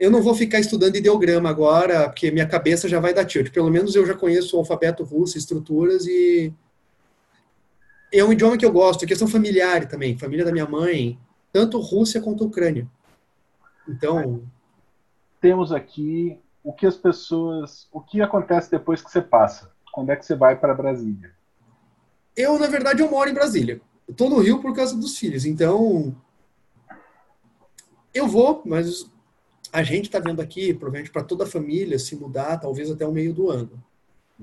[0.00, 3.52] Eu não vou ficar estudando ideograma agora, porque minha cabeça já vai dar tilt.
[3.52, 6.50] Pelo menos eu já conheço o alfabeto russo, estruturas e
[8.10, 11.18] é um idioma que eu gosto, questão familiar também, família da minha mãe,
[11.52, 12.88] tanto Rússia quanto Ucrânia.
[13.86, 14.42] Então.
[15.40, 16.38] Temos aqui
[16.70, 17.88] o que as pessoas.
[17.92, 19.72] O que acontece depois que você passa?
[19.92, 21.32] Quando é que você vai para Brasília?
[22.36, 23.80] Eu, na verdade, eu moro em Brasília.
[24.06, 26.14] Eu tô no Rio por causa dos filhos, então.
[28.14, 29.10] Eu vou, mas
[29.72, 33.12] a gente está vendo aqui, provavelmente para toda a família se mudar, talvez até o
[33.12, 33.82] meio do ano.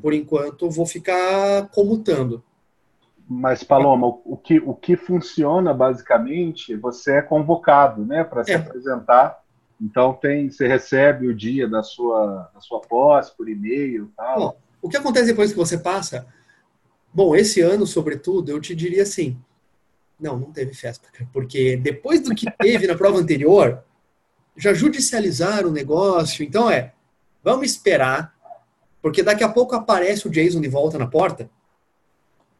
[0.02, 2.44] Por enquanto, vou ficar comutando.
[3.28, 8.56] Mas, Paloma, o que, o que funciona basicamente, você é convocado né, para se é.
[8.56, 9.42] apresentar.
[9.80, 14.40] Então tem, você recebe o dia da sua, da sua posse por e-mail tal.
[14.40, 16.28] Bom, o que acontece depois que você passa?
[17.14, 19.38] Bom, esse ano, sobretudo, eu te diria assim.
[20.20, 23.84] Não, não teve festa, porque depois do que teve na prova anterior,
[24.56, 26.44] já judicializaram o negócio.
[26.44, 26.94] Então é,
[27.44, 28.36] vamos esperar,
[29.02, 31.50] porque daqui a pouco aparece o Jason de volta na porta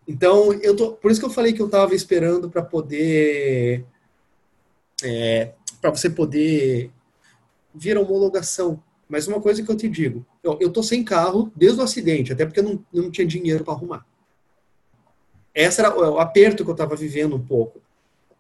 [0.08, 3.86] então, eu tô, por isso que eu falei que eu estava esperando para poder.
[5.04, 5.52] É,
[5.82, 6.92] para você poder
[7.78, 8.82] vir a homologação.
[9.08, 12.34] Mas uma coisa que eu te digo: eu, eu tô sem carro desde o acidente,
[12.34, 14.06] até porque eu não, não tinha dinheiro para arrumar.
[15.54, 17.82] Esse era o aperto que eu estava vivendo um pouco.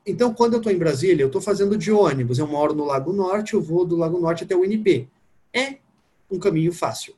[0.05, 2.38] Então, quando eu estou em Brasília, eu estou fazendo de ônibus.
[2.38, 5.09] Eu moro no Lago Norte, eu vou do Lago Norte até o UNP.
[5.53, 5.77] É
[6.29, 7.15] um caminho fácil.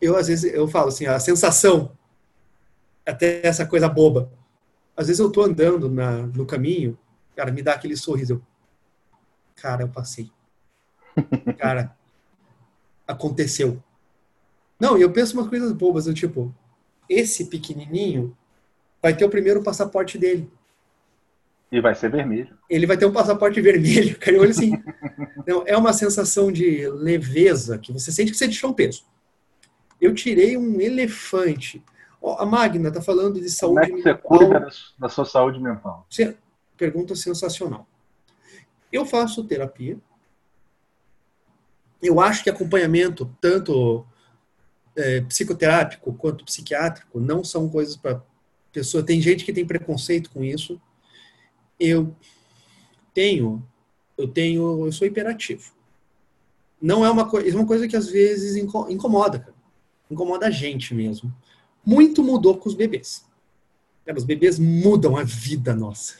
[0.00, 1.92] Eu, às vezes, eu falo assim, a sensação
[3.06, 4.30] até essa coisa boba.
[4.96, 6.98] Às vezes eu tô andando na, no caminho,
[7.36, 8.34] cara, me dá aquele sorriso.
[8.34, 8.42] Eu,
[9.54, 10.30] cara, eu passei.
[11.58, 11.96] Cara,
[13.06, 13.82] aconteceu.
[14.78, 16.54] Não, e eu penso umas coisas bobas, eu tipo,
[17.08, 18.36] esse pequenininho
[19.02, 20.50] vai ter o primeiro passaporte dele.
[21.70, 22.56] E vai ser vermelho.
[22.68, 24.16] Ele vai ter um passaporte vermelho.
[24.20, 24.72] Cara, eu olho assim.
[25.46, 29.04] não, é uma sensação de leveza que você sente que você deixou um peso.
[30.00, 31.82] Eu tirei um elefante
[32.38, 34.18] a Magna está falando de saúde mental.
[34.18, 34.60] Como é que você mental.
[34.60, 34.68] cuida
[34.98, 36.06] da sua saúde mental?
[36.76, 37.86] Pergunta sensacional.
[38.92, 39.98] Eu faço terapia.
[42.02, 44.06] Eu acho que acompanhamento, tanto
[44.96, 48.22] é, psicoterápico quanto psiquiátrico, não são coisas para
[48.72, 49.02] pessoa.
[49.02, 50.80] Tem gente que tem preconceito com isso.
[51.78, 52.14] Eu
[53.12, 53.66] tenho,
[54.16, 55.72] eu tenho, eu sou hiperativo.
[56.80, 59.54] Não é uma coisa, é uma coisa que às vezes incomoda, cara.
[60.10, 61.34] incomoda a gente mesmo
[61.88, 63.24] muito mudou com os bebês.
[64.14, 66.16] os bebês mudam a vida nossa.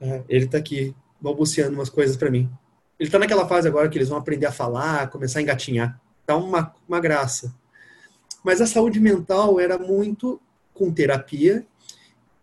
[0.00, 2.50] É, ele está aqui balbuciando umas coisas para mim.
[2.98, 6.00] Ele está naquela fase agora que eles vão aprender a falar, começar a engatinhar.
[6.24, 7.54] Tá uma, uma graça.
[8.42, 10.40] Mas a saúde mental era muito
[10.72, 11.66] com terapia.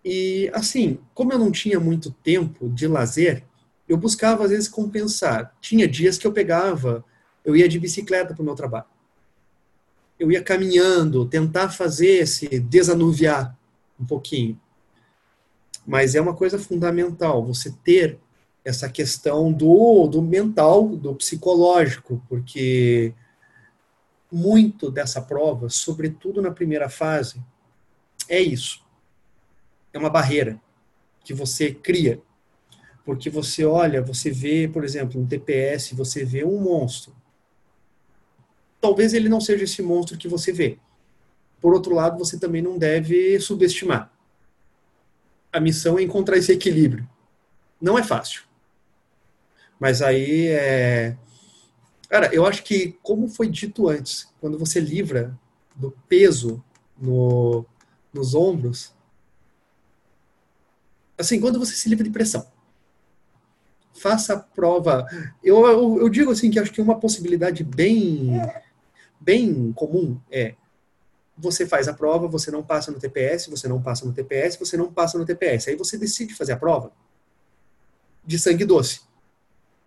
[0.04, 3.44] E, assim, como eu não tinha muito tempo de lazer,
[3.88, 5.56] eu buscava, às vezes, compensar.
[5.60, 7.04] Tinha dias que eu pegava,
[7.44, 8.86] eu ia de bicicleta para o meu trabalho
[10.20, 13.58] eu ia caminhando, tentar fazer se desanuviar
[14.00, 14.60] um pouquinho.
[15.86, 18.20] Mas é uma coisa fundamental você ter
[18.64, 23.14] essa questão do, do mental, do psicológico, porque
[24.32, 27.42] muito dessa prova, sobretudo na primeira fase,
[28.28, 28.84] é isso.
[29.92, 30.60] É uma barreira
[31.24, 32.22] que você cria.
[33.06, 37.14] Porque você olha, você vê, por exemplo, um TPS, você vê um monstro
[38.84, 40.78] talvez ele não seja esse monstro que você vê.
[41.62, 44.12] por outro lado, você também não deve subestimar.
[45.54, 47.08] A missão é encontrar esse equilíbrio.
[47.80, 48.44] Não é fácil.
[49.84, 51.18] Mas aí é.
[52.08, 55.38] Cara, eu acho que, como foi dito antes, quando você livra
[55.76, 56.64] do peso
[56.98, 57.66] no,
[58.14, 58.94] nos ombros,
[61.18, 62.48] assim, quando você se livra de pressão,
[63.94, 65.06] faça a prova.
[65.44, 68.42] Eu, eu, eu, digo assim que acho que uma possibilidade bem,
[69.20, 70.56] bem comum é
[71.38, 74.78] você faz a prova, você não passa no TPS, você não passa no TPS, você
[74.78, 75.68] não passa no TPS.
[75.68, 76.90] Aí você decide fazer a prova
[78.26, 79.12] de sangue doce.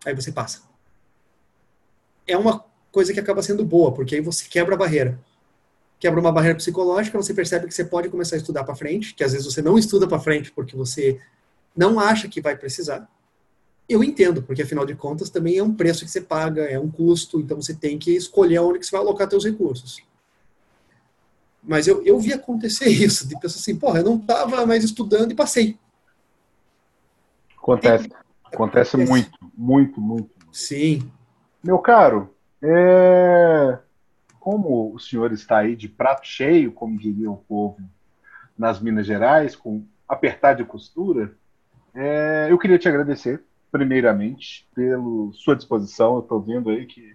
[0.05, 0.63] Aí você passa.
[2.27, 5.19] É uma coisa que acaba sendo boa, porque aí você quebra a barreira.
[5.99, 9.25] Quebra uma barreira psicológica, você percebe que você pode começar a estudar para frente, que
[9.25, 11.21] às vezes você não estuda para frente porque você
[11.75, 13.09] não acha que vai precisar.
[13.89, 16.91] Eu entendo, porque afinal de contas também é um preço que você paga, é um
[16.91, 20.03] custo, então você tem que escolher onde que você vai alocar seus recursos.
[21.63, 25.33] Mas eu, eu vi acontecer isso, de pessoas assim, porra, eu não estava mais estudando
[25.33, 25.79] e passei.
[27.57, 28.07] Acontece.
[28.07, 30.31] Acontece, Acontece muito, muito, muito.
[30.53, 31.11] Sim.
[31.63, 33.79] Meu caro, é...
[34.39, 37.79] como o senhor está aí de prato cheio, como diria o povo
[38.57, 41.35] nas Minas Gerais, com apertar de costura,
[41.95, 42.49] é...
[42.51, 43.43] eu queria te agradecer
[43.77, 46.15] primeiramente, pela sua disposição.
[46.15, 47.15] Eu estou vendo aí que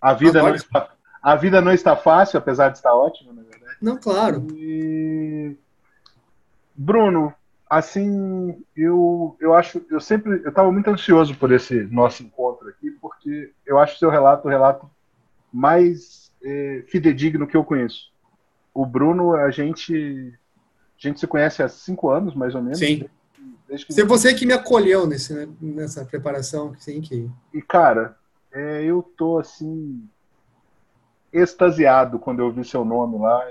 [0.00, 0.90] a vida, não está,
[1.22, 3.76] a vida não está fácil, apesar de estar ótima, na verdade.
[3.80, 4.46] Não, claro.
[4.54, 5.56] E...
[6.74, 7.32] Bruno,
[7.68, 12.90] assim, eu, eu acho, eu sempre, eu estava muito ansioso por esse nosso encontro aqui,
[12.90, 14.90] porque eu acho seu relato o relato
[15.52, 18.12] mais é, fidedigno que eu conheço.
[18.72, 20.34] O Bruno, a gente,
[20.98, 22.78] a gente se conhece há cinco anos, mais ou menos.
[22.78, 23.08] Sim.
[23.88, 27.30] Se você que me acolheu nesse, né, nessa preparação, sim que.
[27.52, 28.16] E cara,
[28.52, 30.06] é, eu tô assim
[31.32, 33.42] extasiado quando eu vi seu nome lá.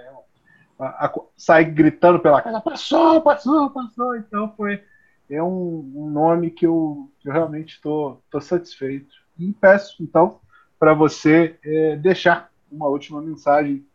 [0.83, 4.15] A, a, saí gritando pela casa, passou, passou, passou.
[4.15, 4.83] Então foi
[5.29, 9.13] é um, um nome que eu, que eu realmente estou tô, tô satisfeito.
[9.37, 10.39] E peço então
[10.77, 13.85] para você é, deixar uma última mensagem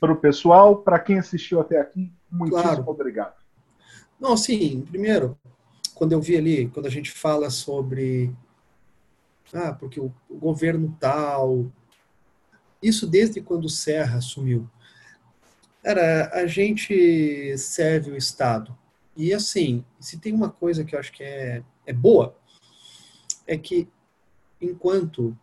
[0.00, 2.90] para o pessoal, para quem assistiu até aqui, muitíssimo claro.
[2.90, 3.34] obrigado.
[4.18, 5.36] Não, sim, primeiro,
[5.94, 8.34] quando eu vi ali, quando a gente fala sobre
[9.52, 11.66] ah, porque o, o governo tal,
[12.82, 14.68] isso desde quando o Serra assumiu.
[15.82, 18.76] Cara, a gente serve o Estado.
[19.16, 22.36] E assim, se tem uma coisa que eu acho que é, é boa,
[23.46, 23.88] é que
[24.60, 25.36] enquanto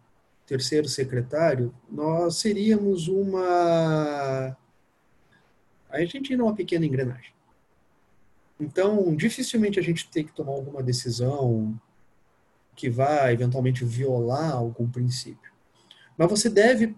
[0.48, 4.56] terceiro secretário, nós seríamos uma.
[5.90, 7.34] A gente é uma pequena engrenagem.
[8.60, 11.80] Então, dificilmente a gente tem que tomar alguma decisão
[12.76, 15.52] que vai eventualmente violar algum princípio.
[16.18, 16.96] Mas você deve,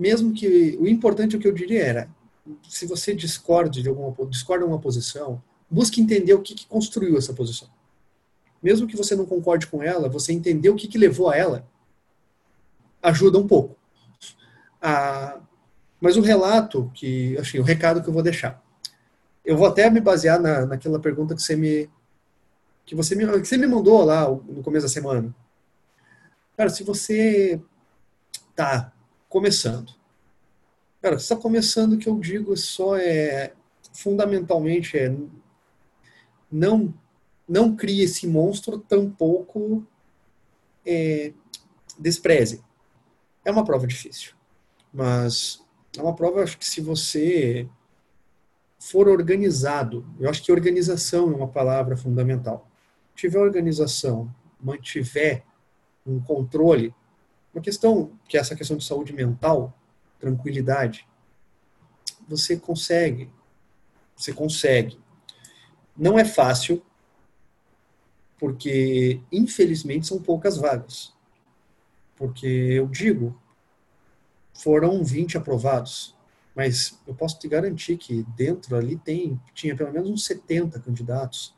[0.00, 2.10] mesmo que o importante o que eu diria era,
[2.68, 7.32] se você discorde de alguma discorda uma posição, busque entender o que, que, construiu essa
[7.32, 7.68] posição.
[8.62, 11.68] Mesmo que você não concorde com ela, você entender o que, que levou a ela
[13.02, 13.76] ajuda um pouco.
[14.82, 15.40] Ah,
[16.00, 18.62] mas o relato que, assim, o recado que eu vou deixar
[19.44, 21.90] eu vou até me basear na, naquela pergunta que você me
[22.84, 25.34] que você me, que você me mandou lá no começo da semana.
[26.56, 27.60] Cara, se você
[28.54, 28.92] tá
[29.30, 29.94] começando,
[31.00, 33.54] cara, está começando, o que eu digo só é
[33.94, 35.16] fundamentalmente é
[36.52, 36.92] não
[37.48, 39.84] não crie esse monstro, tampouco
[40.86, 41.32] é,
[41.98, 42.62] despreze.
[43.44, 44.34] É uma prova difícil,
[44.92, 45.60] mas
[45.98, 47.68] é uma prova, acho que se você
[48.78, 52.68] for organizado, eu acho que organização é uma palavra fundamental.
[53.16, 55.44] Tiver organização, mantiver
[56.06, 56.94] um controle,
[57.52, 59.76] uma questão que é essa questão de saúde mental,
[60.18, 61.06] tranquilidade,
[62.28, 63.28] você consegue,
[64.16, 64.98] você consegue.
[65.96, 66.82] Não é fácil,
[68.38, 71.12] porque infelizmente são poucas vagas.
[72.16, 73.38] Porque eu digo,
[74.54, 76.14] foram 20 aprovados,
[76.54, 81.54] mas eu posso te garantir que dentro ali tem, tinha pelo menos uns 70 candidatos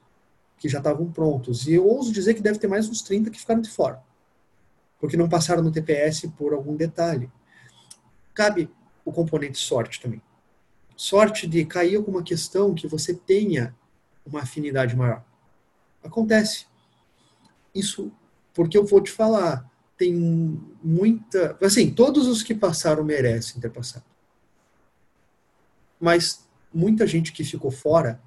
[0.57, 1.67] que já estavam prontos.
[1.67, 4.03] E eu ouso dizer que deve ter mais uns 30 que ficaram de fora,
[5.03, 7.29] porque não passaram no TPS por algum detalhe.
[8.33, 8.71] Cabe
[9.05, 10.23] o componente sorte também.
[10.97, 13.75] Sorte de cair alguma questão que você tenha
[14.25, 15.25] uma afinidade maior.
[16.05, 16.67] Acontece.
[17.75, 18.13] Isso
[18.55, 19.69] porque eu vou te falar,
[19.99, 20.15] tem
[20.83, 21.59] muita.
[21.61, 24.05] Assim, todos os que passaram merecem ter passado
[26.03, 28.21] mas muita gente que ficou fora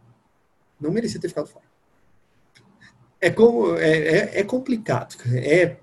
[0.80, 1.65] não merecia ter ficado fora.
[3.19, 5.76] É, como, é, é, é complicado, é,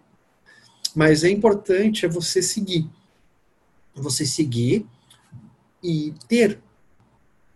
[0.94, 2.88] mas é importante é você seguir.
[3.94, 4.86] Você seguir
[5.82, 6.58] e ter,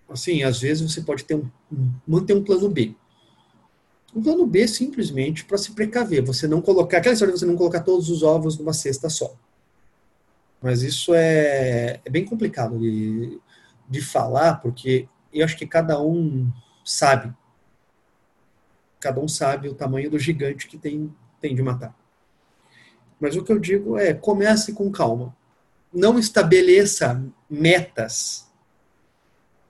[0.09, 1.49] assim, às vezes você pode ter um,
[2.07, 2.95] manter um plano B.
[4.15, 7.57] Um plano B simplesmente para se precaver, você não colocar, aquela história de você não
[7.57, 9.35] colocar todos os ovos numa cesta só.
[10.61, 13.39] Mas isso é, é bem complicado de,
[13.89, 16.51] de falar, porque eu acho que cada um
[16.85, 17.33] sabe.
[18.99, 21.95] Cada um sabe o tamanho do gigante que tem, tem de matar.
[23.21, 25.35] Mas o que eu digo é, comece com calma.
[25.93, 28.47] Não estabeleça metas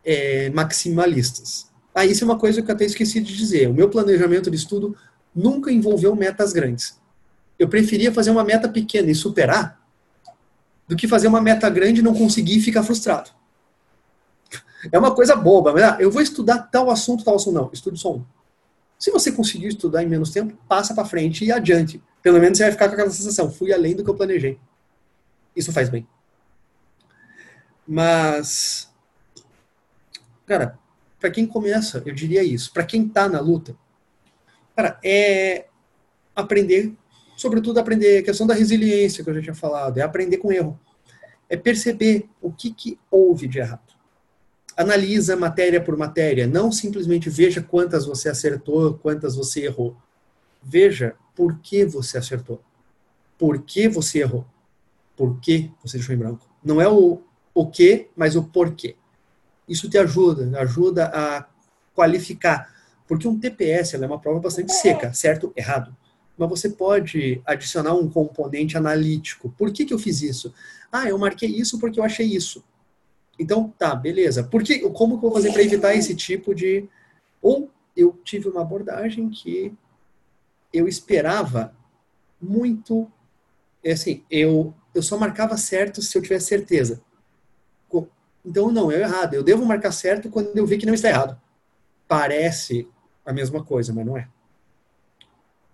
[0.05, 1.70] é, maximalistas.
[1.94, 3.68] Ah, isso é uma coisa que eu até esqueci de dizer.
[3.68, 4.97] O meu planejamento de estudo
[5.35, 6.98] nunca envolveu metas grandes.
[7.59, 9.81] Eu preferia fazer uma meta pequena e superar
[10.86, 13.31] do que fazer uma meta grande e não conseguir e ficar frustrado.
[14.93, 17.55] É uma coisa boba, mas ah, eu vou estudar tal assunto, tal assunto.
[17.55, 18.24] Não, estude só um.
[18.98, 22.01] Se você conseguir estudar em menos tempo, passa para frente e adiante.
[22.27, 24.59] Pelo menos você vai ficar com aquela sensação, fui além do que eu planejei.
[25.55, 26.05] Isso faz bem.
[27.86, 28.93] Mas,
[30.44, 30.77] cara,
[31.20, 32.73] para quem começa, eu diria isso.
[32.73, 33.77] Para quem está na luta,
[34.74, 35.66] cara, é
[36.35, 36.93] aprender,
[37.36, 40.77] sobretudo aprender a questão da resiliência que eu já tinha falado, é aprender com erro.
[41.48, 43.94] É perceber o que, que houve de errado
[44.77, 49.97] analisa matéria por matéria, não simplesmente veja quantas você acertou, quantas você errou.
[50.62, 52.61] Veja por que você acertou,
[53.39, 54.47] por que você errou,
[55.16, 56.47] por que você deixou em branco.
[56.65, 57.23] Não é o,
[57.55, 58.97] o que, mas o porquê.
[59.69, 61.47] Isso te ajuda, ajuda a
[61.95, 62.74] qualificar.
[63.07, 65.53] Porque um TPS é uma prova bastante seca, certo?
[65.57, 65.97] Errado.
[66.37, 69.55] Mas você pode adicionar um componente analítico.
[69.57, 70.53] Por que, que eu fiz isso?
[70.93, 72.62] Ah, eu marquei isso porque eu achei isso.
[73.39, 74.45] Então, tá, beleza.
[74.45, 76.89] Por que, como que eu vou fazer para evitar esse tipo de.
[77.41, 79.73] Ou eu tive uma abordagem que
[80.77, 81.74] eu esperava
[82.40, 83.11] muito.
[83.82, 87.03] É assim, eu, eu só marcava certo se eu tivesse certeza.
[88.47, 89.35] Então, não, é errado.
[89.35, 91.40] Eu devo marcar certo quando eu ver que não está errado.
[92.07, 92.89] Parece
[93.24, 94.28] a mesma coisa, mas não é.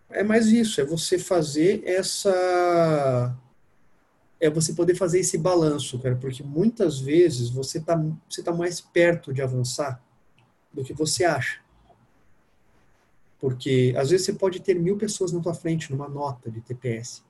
[0.09, 3.37] É mais isso, é você fazer essa
[4.41, 7.97] é você poder fazer esse balanço, cara, porque muitas vezes você está
[8.29, 10.03] você tá mais perto de avançar
[10.73, 11.61] do que você acha.
[13.43, 17.23] Porque às vezes você pode ter mil pessoas na tua frente numa nota de TPS.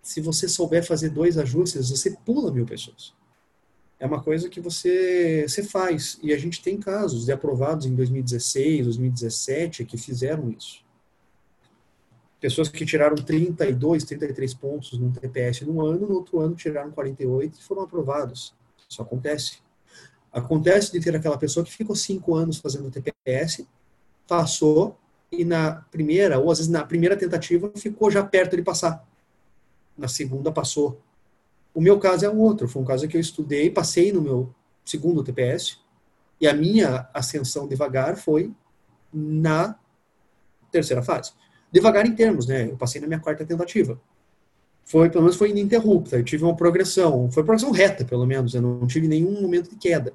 [0.00, 3.12] Se você souber fazer dois ajustes, você pula mil pessoas.
[4.00, 6.18] É uma coisa que você, você faz.
[6.22, 10.84] E a gente tem casos de aprovados em 2016, 2017 que fizeram isso
[12.44, 17.58] pessoas que tiraram 32, 33 pontos no TPS num ano, no outro ano tiraram 48
[17.58, 18.54] e foram aprovados.
[18.86, 19.60] Isso acontece.
[20.30, 23.66] Acontece de ter aquela pessoa que ficou cinco anos fazendo TPS,
[24.26, 24.96] passou
[25.30, 29.06] e na primeira, ou às vezes na primeira tentativa, ficou já perto de passar.
[29.96, 31.00] Na segunda, passou.
[31.72, 32.68] O meu caso é um outro.
[32.68, 35.78] Foi um caso que eu estudei, passei no meu segundo TPS,
[36.40, 38.52] e a minha ascensão devagar foi
[39.12, 39.76] na
[40.70, 41.32] terceira fase
[41.74, 42.70] devagar em termos, né?
[42.70, 44.00] Eu passei na minha quarta tentativa.
[44.84, 46.14] Foi, pelo menos foi ininterrupta.
[46.14, 48.54] Eu tive uma progressão, foi progressão reta, pelo menos.
[48.54, 50.12] Eu não tive nenhum momento de queda.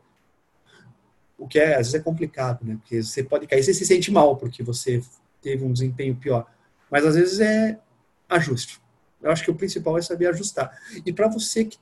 [1.40, 2.76] O que é, às vezes é complicado, né?
[2.76, 5.02] Porque você pode cair, você se sente mal porque você
[5.42, 6.46] teve um desempenho pior.
[6.92, 7.80] Mas às vezes é
[8.28, 8.80] ajuste.
[9.22, 10.78] Eu acho que o principal é saber ajustar.
[11.06, 11.80] E para você que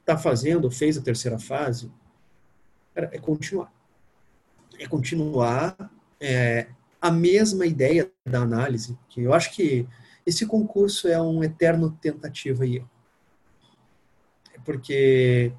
[0.00, 1.90] está fazendo, fez a terceira fase,
[2.94, 3.72] é continuar.
[4.78, 5.76] É continuar,
[6.20, 6.68] é,
[7.00, 9.86] a mesma ideia da análise, que eu acho que
[10.24, 12.90] esse concurso é um eterno tentativa e erro.
[14.64, 15.52] Porque,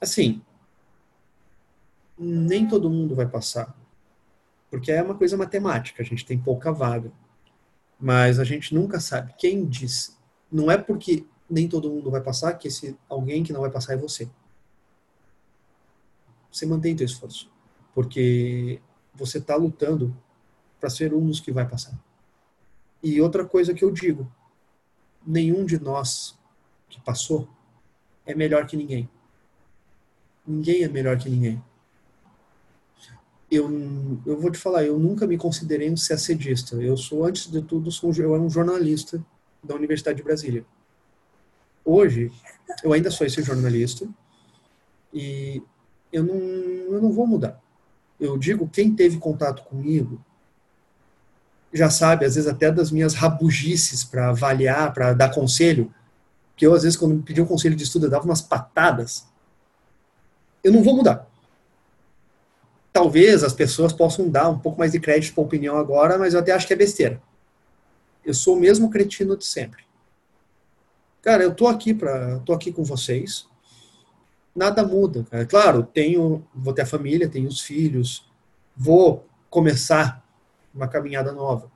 [0.00, 0.40] assim,
[2.18, 3.76] nem todo mundo vai passar.
[4.70, 7.12] Porque é uma coisa matemática, a gente tem pouca vaga.
[7.98, 9.34] Mas a gente nunca sabe.
[9.38, 10.16] Quem diz?
[10.50, 13.94] Não é porque nem todo mundo vai passar que esse alguém que não vai passar
[13.94, 14.28] é você.
[16.50, 17.50] Você mantém seu esforço.
[17.94, 18.80] Porque
[19.14, 20.16] você está lutando
[20.78, 21.98] para ser um dos que vai passar.
[23.02, 24.30] E outra coisa que eu digo,
[25.26, 26.38] nenhum de nós
[26.88, 27.48] que passou
[28.26, 29.08] é melhor que ninguém.
[30.46, 31.62] Ninguém é melhor que ninguém.
[33.50, 36.76] Eu, eu vou te falar, eu nunca me considerei um CACDista.
[36.76, 39.24] Eu sou, antes de tudo, sou, eu um jornalista
[39.64, 40.64] da Universidade de Brasília.
[41.84, 42.30] Hoje,
[42.84, 44.06] eu ainda sou esse jornalista
[45.12, 45.62] e
[46.12, 47.58] eu não, eu não vou mudar
[48.20, 50.20] eu digo, quem teve contato comigo
[51.72, 55.92] já sabe, às vezes até das minhas rabugices para avaliar, para dar conselho,
[56.56, 59.26] que eu às vezes quando me pediam um conselho de estudo eu dava umas patadas.
[60.64, 61.28] Eu não vou mudar.
[62.98, 66.34] Talvez as pessoas possam dar um pouco mais de crédito para a opinião agora, mas
[66.34, 67.22] eu até acho que é besteira.
[68.24, 69.84] Eu sou o mesmo cretino de sempre.
[71.22, 73.46] Cara, eu tô aqui para, tô aqui com vocês.
[74.52, 75.24] nada muda.
[75.30, 75.46] Cara.
[75.46, 78.28] Claro, tenho, vou ter a família, tenho os filhos,
[78.76, 80.20] vou começar
[80.74, 81.70] uma caminhada nova,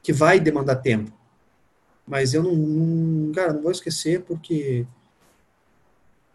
[0.00, 1.10] que vai demandar tempo.
[2.06, 4.86] Mas eu não, não, cara, não vou esquecer porque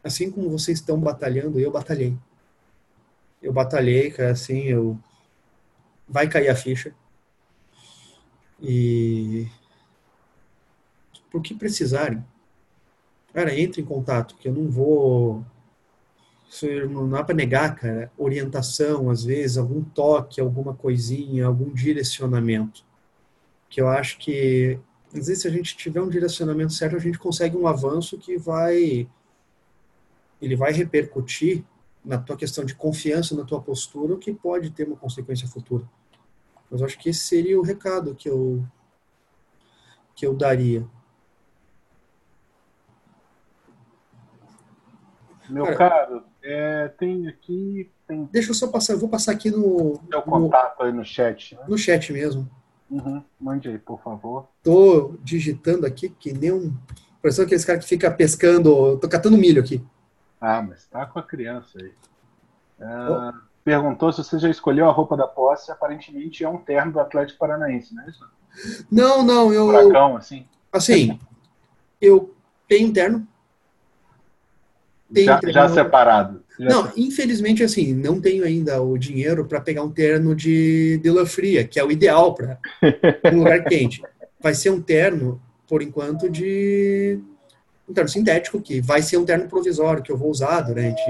[0.04, 2.18] assim como vocês estão batalhando, eu batalhei.
[3.44, 4.98] Eu batalhei, cara, assim, eu
[6.08, 6.96] vai cair a ficha.
[8.62, 9.48] E
[11.30, 12.24] por que precisarem?
[13.34, 15.46] Cara, entre em contato, que eu não vou
[16.54, 22.86] isso não dá para negar, cara, orientação, às vezes, algum toque, alguma coisinha, algum direcionamento.
[23.68, 27.18] Que eu acho que, às vezes, se a gente tiver um direcionamento certo, a gente
[27.18, 29.08] consegue um avanço que vai.
[30.40, 31.64] Ele vai repercutir
[32.04, 35.88] na tua questão de confiança na tua postura, o que pode ter uma consequência futura.
[36.70, 38.64] Mas eu acho que esse seria o recado que eu
[40.16, 40.86] que eu daria.
[45.50, 47.90] Meu Cara, caro, é, tem aqui.
[48.08, 48.28] Tem...
[48.32, 50.00] Deixa eu só passar, eu vou passar aqui no.
[50.10, 51.56] Seu contato no, aí no chat.
[51.56, 51.62] Né?
[51.68, 52.50] No chat mesmo.
[52.90, 54.48] Uhum, mande aí, por favor.
[54.62, 56.74] Tô digitando aqui que nem um.
[57.22, 58.98] Parece aquele cara que fica pescando.
[58.98, 59.84] Tô catando milho aqui.
[60.46, 61.94] Ah, mas tá com a criança aí.
[62.78, 63.34] É, oh.
[63.64, 65.72] Perguntou se você já escolheu a roupa da posse.
[65.72, 68.28] Aparentemente é um terno do Atlético Paranaense, não é isso?
[68.92, 69.68] Não, não, eu.
[69.68, 70.46] Furacão, assim?
[70.70, 71.18] Assim,
[72.02, 72.36] eu
[72.68, 73.26] tenho um terno
[75.14, 76.44] tem já, já separado.
[76.60, 81.10] Já não, infelizmente, assim, não tenho ainda o dinheiro para pegar um terno de, de
[81.10, 82.60] lã fria, que é o ideal para
[83.32, 84.04] um lugar quente.
[84.42, 87.18] Vai ser um terno, por enquanto, de
[87.88, 91.02] um terno sintético, que vai ser um terno provisório, que eu vou usar durante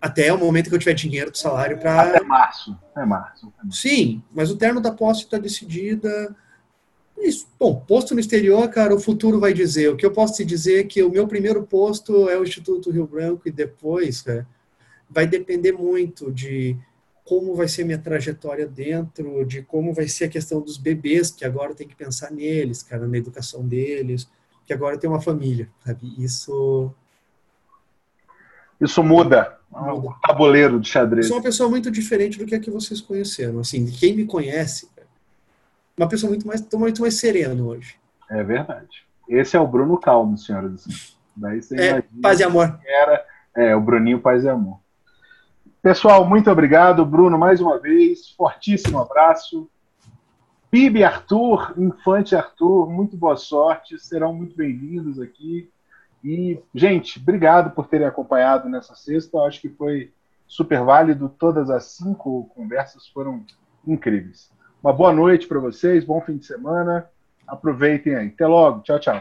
[0.00, 2.00] até o momento que eu tiver dinheiro do salário para.
[2.00, 2.78] Até março.
[2.96, 3.52] É março.
[3.70, 6.34] Sim, mas o terno da posse está decidida
[7.20, 7.46] isso.
[7.58, 9.90] Bom, posto no exterior, cara, o futuro vai dizer.
[9.90, 12.90] O que eu posso te dizer é que o meu primeiro posto é o Instituto
[12.90, 14.46] Rio Branco e depois, cara,
[15.08, 16.76] vai depender muito de
[17.24, 21.44] como vai ser minha trajetória dentro, de como vai ser a questão dos bebês, que
[21.44, 24.28] agora tem que pensar neles, cara, na educação deles,
[24.70, 26.14] que agora tem uma família, sabe?
[26.16, 26.94] Isso
[28.80, 29.58] isso muda.
[29.68, 29.94] muda.
[29.94, 31.26] O tabuleiro de xadrez.
[31.26, 33.58] Eu sou uma pessoa muito diferente do que a que vocês conheceram.
[33.58, 34.88] Assim, quem me conhece,
[35.98, 37.96] uma pessoa muito mais, muito mais sereno hoje.
[38.30, 39.04] É verdade.
[39.28, 40.86] Esse é o Bruno Calmo, senhoras
[41.36, 42.78] Daí você é, paz e amor.
[42.86, 43.26] Era,
[43.56, 44.78] é, o Bruninho Paz e Amor.
[45.82, 47.04] Pessoal, muito obrigado.
[47.04, 49.68] Bruno, mais uma vez, fortíssimo abraço.
[50.70, 55.68] Bibi Arthur, Infante Arthur, muito boa sorte, serão muito bem-vindos aqui.
[56.22, 59.36] E, gente, obrigado por terem acompanhado nessa sexta.
[59.36, 60.12] Eu acho que foi
[60.46, 61.28] super válido.
[61.28, 63.44] Todas as cinco conversas foram
[63.84, 64.52] incríveis.
[64.80, 67.10] Uma boa noite para vocês, bom fim de semana.
[67.48, 68.28] Aproveitem aí.
[68.28, 68.82] Até logo.
[68.82, 69.20] Tchau, tchau.